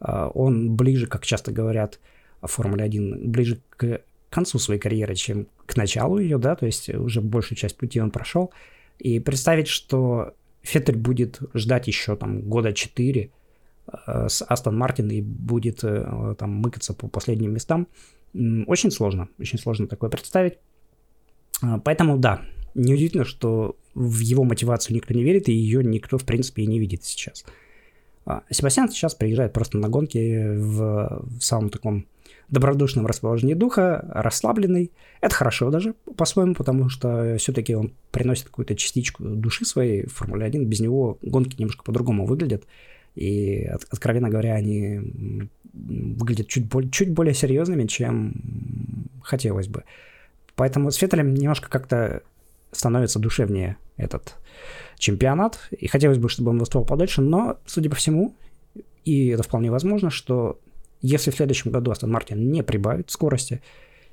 А, 0.00 0.28
он 0.28 0.76
ближе, 0.76 1.06
как 1.06 1.24
часто 1.24 1.52
говорят 1.52 2.00
о 2.40 2.46
Формуле 2.46 2.84
1, 2.84 3.30
ближе 3.30 3.60
к 3.70 4.02
концу 4.30 4.58
своей 4.58 4.80
карьеры, 4.80 5.14
чем 5.14 5.46
к 5.66 5.76
началу 5.76 6.18
ее, 6.18 6.38
да, 6.38 6.56
то 6.56 6.66
есть 6.66 6.88
уже 6.88 7.20
большую 7.20 7.56
часть 7.56 7.76
пути 7.76 8.00
он 8.00 8.10
прошел. 8.10 8.52
И 8.98 9.18
представить, 9.18 9.68
что 9.68 10.34
Феттель 10.62 10.96
будет 10.96 11.40
ждать 11.54 11.86
еще 11.86 12.16
там 12.16 12.42
года 12.42 12.72
4 12.72 13.22
Э, 13.22 13.28
с 13.86 14.42
Астон 14.42 14.76
Мартин 14.76 15.10
и 15.10 15.20
будет 15.20 15.84
э, 15.84 16.34
там 16.38 16.50
мыкаться 16.50 16.94
по 16.94 17.08
последним 17.08 17.52
местам. 17.52 17.86
Очень 18.66 18.90
сложно, 18.90 19.28
очень 19.38 19.58
сложно 19.58 19.86
такое 19.86 20.10
представить. 20.10 20.54
Э, 21.62 21.78
поэтому 21.84 22.18
да, 22.18 22.42
неудивительно, 22.74 23.24
что 23.24 23.76
в 23.94 24.20
его 24.20 24.44
мотивацию 24.44 24.96
никто 24.96 25.14
не 25.14 25.22
верит, 25.22 25.48
и 25.48 25.52
ее 25.52 25.84
никто, 25.84 26.18
в 26.18 26.24
принципе, 26.24 26.62
и 26.62 26.66
не 26.66 26.78
видит 26.78 27.04
сейчас. 27.04 27.44
Себастьян 28.50 28.88
сейчас 28.88 29.14
приезжает 29.14 29.52
просто 29.52 29.76
на 29.76 29.90
гонки 29.90 30.56
в, 30.56 31.22
в 31.38 31.40
самом 31.40 31.68
таком 31.68 32.06
добродушном 32.48 33.06
расположении 33.06 33.54
духа, 33.54 34.02
расслабленный. 34.14 34.92
Это 35.20 35.34
хорошо 35.34 35.70
даже 35.70 35.94
по-своему, 36.16 36.54
потому 36.54 36.88
что 36.88 37.36
все-таки 37.38 37.74
он 37.74 37.92
приносит 38.10 38.46
какую-то 38.46 38.76
частичку 38.76 39.24
души 39.24 39.64
своей 39.64 40.06
в 40.06 40.14
Формуле 40.14 40.46
1. 40.46 40.66
Без 40.66 40.80
него 40.80 41.18
гонки 41.22 41.56
немножко 41.58 41.84
по-другому 41.84 42.26
выглядят. 42.26 42.64
И, 43.14 43.64
откровенно 43.90 44.28
говоря, 44.28 44.54
они 44.54 45.50
выглядят 45.72 46.48
чуть, 46.48 46.66
более, 46.66 46.90
чуть 46.90 47.10
более 47.10 47.34
серьезными, 47.34 47.86
чем 47.86 49.08
хотелось 49.22 49.68
бы. 49.68 49.84
Поэтому 50.56 50.90
с 50.90 50.96
Феттелем 50.96 51.34
немножко 51.34 51.68
как-то 51.68 52.22
становится 52.72 53.18
душевнее 53.18 53.76
этот 53.96 54.36
чемпионат. 54.98 55.58
И 55.70 55.86
хотелось 55.86 56.18
бы, 56.18 56.28
чтобы 56.28 56.50
он 56.50 56.58
выступал 56.58 56.84
подольше, 56.84 57.22
но, 57.22 57.58
судя 57.66 57.90
по 57.90 57.96
всему, 57.96 58.36
и 59.04 59.28
это 59.28 59.42
вполне 59.42 59.70
возможно, 59.70 60.10
что 60.10 60.60
если 61.00 61.30
в 61.30 61.36
следующем 61.36 61.70
году 61.70 61.90
Астон 61.90 62.10
Мартин 62.10 62.50
не 62.50 62.62
прибавит 62.62 63.10
скорости, 63.10 63.62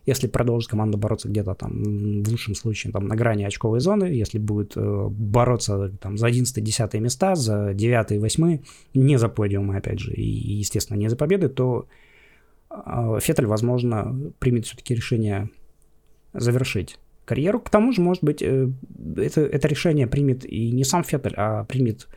если 0.05 0.27
продолжит 0.27 0.69
команда 0.69 0.97
бороться 0.97 1.29
где-то 1.29 1.53
там, 1.53 2.23
в 2.23 2.29
лучшем 2.29 2.55
случае, 2.55 2.91
там, 2.91 3.07
на 3.07 3.15
грани 3.15 3.43
очковой 3.43 3.79
зоны, 3.79 4.05
если 4.05 4.39
будет 4.39 4.73
э, 4.75 5.07
бороться 5.09 5.89
там 6.01 6.17
за 6.17 6.29
11-10 6.29 6.99
места, 6.99 7.35
за 7.35 7.71
9-8, 7.71 8.59
не 8.93 9.17
за 9.17 9.29
подиумы, 9.29 9.77
опять 9.77 9.99
же, 9.99 10.13
и, 10.13 10.23
естественно, 10.23 10.97
не 10.97 11.09
за 11.09 11.15
победы, 11.15 11.49
то 11.49 11.87
э, 12.69 13.19
Феттель, 13.21 13.45
возможно, 13.45 14.31
примет 14.39 14.65
все-таки 14.65 14.95
решение 14.95 15.49
завершить 16.33 16.97
карьеру. 17.25 17.59
К 17.59 17.69
тому 17.69 17.91
же, 17.91 18.01
может 18.01 18.23
быть, 18.23 18.41
э, 18.41 18.69
это, 19.17 19.41
это 19.41 19.67
решение 19.67 20.07
примет 20.07 20.45
и 20.45 20.71
не 20.71 20.83
сам 20.83 21.03
Феттель, 21.03 21.35
а 21.37 21.63
примет 21.65 22.07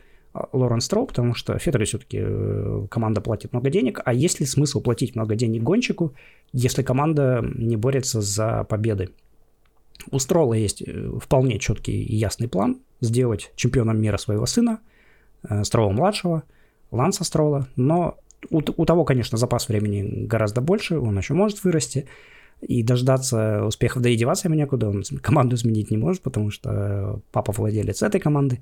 Лорен 0.51 0.81
Строу, 0.81 1.05
потому 1.05 1.33
что 1.33 1.57
Федоре 1.57 1.85
все-таки 1.85 2.19
э, 2.21 2.87
команда 2.89 3.21
платит 3.21 3.53
много 3.53 3.69
денег, 3.69 4.01
а 4.03 4.13
есть 4.13 4.39
ли 4.39 4.45
смысл 4.45 4.81
платить 4.81 5.15
много 5.15 5.35
денег 5.35 5.63
гонщику, 5.63 6.13
если 6.51 6.83
команда 6.83 7.45
не 7.55 7.77
борется 7.77 8.21
за 8.21 8.65
победы? 8.65 9.09
У 10.11 10.19
Строла 10.19 10.53
есть 10.53 10.81
э, 10.81 11.11
вполне 11.21 11.59
четкий 11.59 12.03
и 12.03 12.15
ясный 12.15 12.47
план 12.47 12.77
сделать 13.01 13.51
чемпионом 13.55 14.01
мира 14.01 14.17
своего 14.17 14.45
сына, 14.45 14.79
э, 15.47 15.63
Строла-младшего, 15.63 16.43
Ланса 16.91 17.23
Строла, 17.23 17.67
но 17.75 18.17
у, 18.49 18.61
у 18.75 18.85
того, 18.85 19.05
конечно, 19.05 19.37
запас 19.37 19.69
времени 19.69 20.25
гораздо 20.25 20.61
больше, 20.61 20.99
он 20.99 21.17
еще 21.17 21.33
может 21.33 21.63
вырасти, 21.63 22.07
и 22.61 22.83
дождаться 22.83 23.65
успехов, 23.65 24.01
да 24.01 24.09
и 24.09 24.15
деваться 24.15 24.47
ему 24.47 24.55
некуда, 24.55 24.89
он 24.89 25.03
команду 25.21 25.55
изменить 25.55 25.91
не 25.91 25.97
может, 25.97 26.21
потому 26.21 26.51
что 26.51 27.21
папа 27.31 27.51
владелец 27.51 28.01
этой 28.01 28.19
команды. 28.19 28.61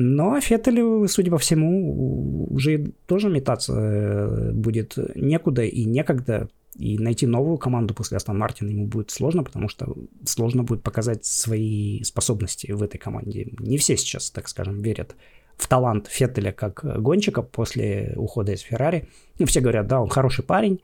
Но 0.00 0.40
Феттелю, 0.40 1.08
судя 1.08 1.32
по 1.32 1.38
всему, 1.38 2.46
уже 2.50 2.92
тоже 3.06 3.28
метаться 3.28 3.72
э, 3.72 4.52
будет 4.52 4.96
некуда 5.16 5.64
и 5.64 5.84
некогда. 5.86 6.48
И 6.76 7.00
найти 7.00 7.26
новую 7.26 7.58
команду 7.58 7.94
после 7.94 8.16
Астон 8.16 8.38
Мартина 8.38 8.68
ему 8.68 8.86
будет 8.86 9.10
сложно, 9.10 9.42
потому 9.42 9.68
что 9.68 9.96
сложно 10.24 10.62
будет 10.62 10.84
показать 10.84 11.24
свои 11.24 12.00
способности 12.04 12.70
в 12.70 12.80
этой 12.84 12.98
команде. 12.98 13.48
Не 13.58 13.76
все 13.76 13.96
сейчас, 13.96 14.30
так 14.30 14.48
скажем, 14.48 14.82
верят 14.82 15.16
в 15.56 15.66
талант 15.66 16.06
Феттеля 16.06 16.52
как 16.52 16.84
гонщика 17.02 17.42
после 17.42 18.14
ухода 18.14 18.52
из 18.52 18.60
Феррари. 18.60 19.08
Ну, 19.40 19.46
все 19.46 19.60
говорят, 19.60 19.88
да, 19.88 20.00
он 20.00 20.10
хороший 20.10 20.44
парень, 20.44 20.80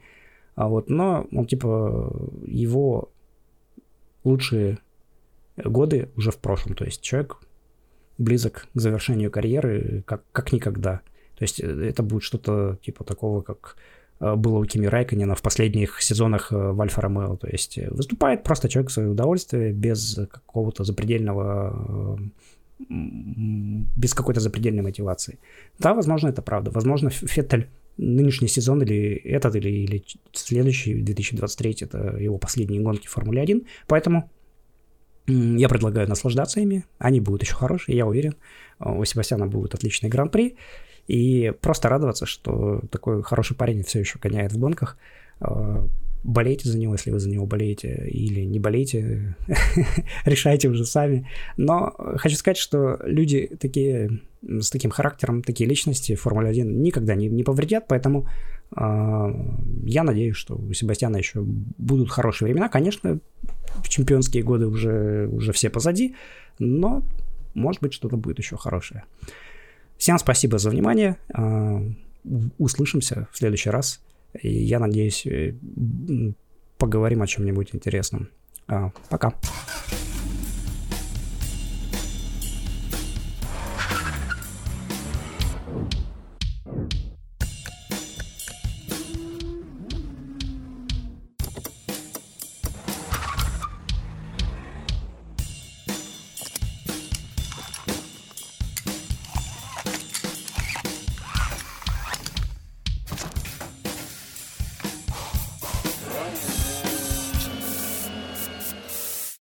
а 0.57 0.66
вот, 0.66 0.90
но 0.90 1.29
он, 1.31 1.46
типа, 1.46 2.12
его 2.44 3.12
лучшие 4.24 4.79
годы 5.57 6.09
уже 6.16 6.33
в 6.33 6.38
прошлом. 6.38 6.74
То 6.74 6.85
есть 6.85 7.00
человек 7.00 7.38
близок 8.18 8.68
к 8.74 8.81
завершению 8.81 9.31
карьеры 9.31 10.03
как, 10.07 10.22
как 10.33 10.53
никогда. 10.53 11.00
То 11.37 11.42
есть 11.42 11.61
э, 11.61 11.66
это 11.66 12.03
будет 12.03 12.22
что-то 12.22 12.79
типа 12.83 13.05
такого, 13.05 13.42
как 13.42 13.77
э, 14.20 14.35
было 14.35 14.59
у 14.59 14.64
Кими 14.64 14.87
Райконена 14.87 15.35
в 15.35 15.42
последних 15.42 16.00
сезонах 16.03 16.53
э, 16.53 16.57
в 16.57 16.81
Альфа 16.81 17.00
Ромео. 17.00 17.37
То 17.37 17.48
есть 17.48 17.79
выступает 17.90 18.42
просто 18.42 18.68
человек 18.68 18.90
в 18.90 18.94
свое 18.94 19.11
удовольствие 19.11 19.72
без 19.72 20.18
какого-то 20.31 20.85
запредельного 20.85 22.18
без 22.88 24.14
какой-то 24.14 24.40
запредельной 24.40 24.83
мотивации. 24.83 25.38
Да, 25.79 25.94
возможно, 25.94 26.29
это 26.29 26.42
правда. 26.42 26.72
Возможно, 26.72 27.09
Феттель 27.09 27.68
нынешний 27.96 28.48
сезон 28.48 28.83
или 28.83 29.14
этот, 29.14 29.55
или, 29.55 29.68
или 29.68 30.05
следующий, 30.33 31.03
2023, 31.03 31.77
это 31.83 32.16
его 32.18 32.38
последние 32.38 32.83
гонки 32.83 33.07
в 33.07 33.11
Формуле 33.11 33.40
1. 33.42 33.62
Поэтому 33.87 34.31
я 35.26 35.68
предлагаю 35.68 36.08
наслаждаться 36.08 36.60
ими. 36.60 36.84
Они 36.98 37.20
будут 37.20 37.42
еще 37.42 37.54
хорошие, 37.54 37.96
я 37.96 38.06
уверен. 38.06 38.34
У 38.78 39.04
Себастьяна 39.04 39.46
будет 39.46 39.74
отличный 39.74 40.08
гран-при. 40.08 40.56
И 41.06 41.52
просто 41.60 41.88
радоваться, 41.88 42.26
что 42.26 42.80
такой 42.90 43.22
хороший 43.22 43.56
парень 43.56 43.82
все 43.82 44.00
еще 44.00 44.18
гоняет 44.18 44.52
в 44.52 44.58
гонках. 44.58 44.96
А, 45.40 45.87
болейте 46.22 46.68
за 46.68 46.78
него, 46.78 46.94
если 46.94 47.10
вы 47.10 47.20
за 47.20 47.28
него 47.28 47.46
болеете, 47.46 48.08
или 48.10 48.40
не 48.40 48.58
болейте, 48.58 49.37
решайте 50.24 50.68
уже 50.68 50.87
сами. 50.87 51.28
Но 51.56 51.94
хочу 52.16 52.37
сказать, 52.37 52.56
что 52.56 52.98
люди 53.04 53.50
такие 53.60 54.20
с 54.42 54.70
таким 54.70 54.90
характером, 54.90 55.42
такие 55.42 55.68
личности 55.68 56.14
Формулы 56.14 56.48
1 56.48 56.82
никогда 56.82 57.14
не, 57.14 57.28
не 57.28 57.44
повредят, 57.44 57.87
поэтому 57.88 58.28
Я 58.72 60.03
надеюсь, 60.03 60.37
что 60.37 60.57
у 60.57 60.72
Себастьяна 60.72 61.16
еще 61.16 61.42
будут 61.42 62.11
хорошие 62.11 62.46
времена. 62.46 62.68
Конечно, 62.68 63.20
чемпионские 63.88 64.42
годы 64.42 64.66
уже, 64.66 65.29
уже 65.29 65.53
все 65.53 65.70
позади, 65.70 66.14
но, 66.59 67.03
может 67.55 67.81
быть, 67.83 67.92
что-то 67.92 68.16
будет 68.16 68.38
еще 68.38 68.57
хорошее. 68.57 69.05
Всем 69.96 70.18
спасибо 70.18 70.59
за 70.59 70.70
внимание. 70.70 71.16
Услышимся 72.59 73.29
в 73.31 73.38
следующий 73.38 73.70
раз. 73.70 74.00
И 74.42 74.53
я 74.53 74.81
надеюсь, 74.81 75.24
э, 75.27 75.55
поговорим 76.79 77.22
о 77.22 77.27
чем-нибудь 77.27 77.74
интересном. 77.74 78.29
Пока. 79.09 79.35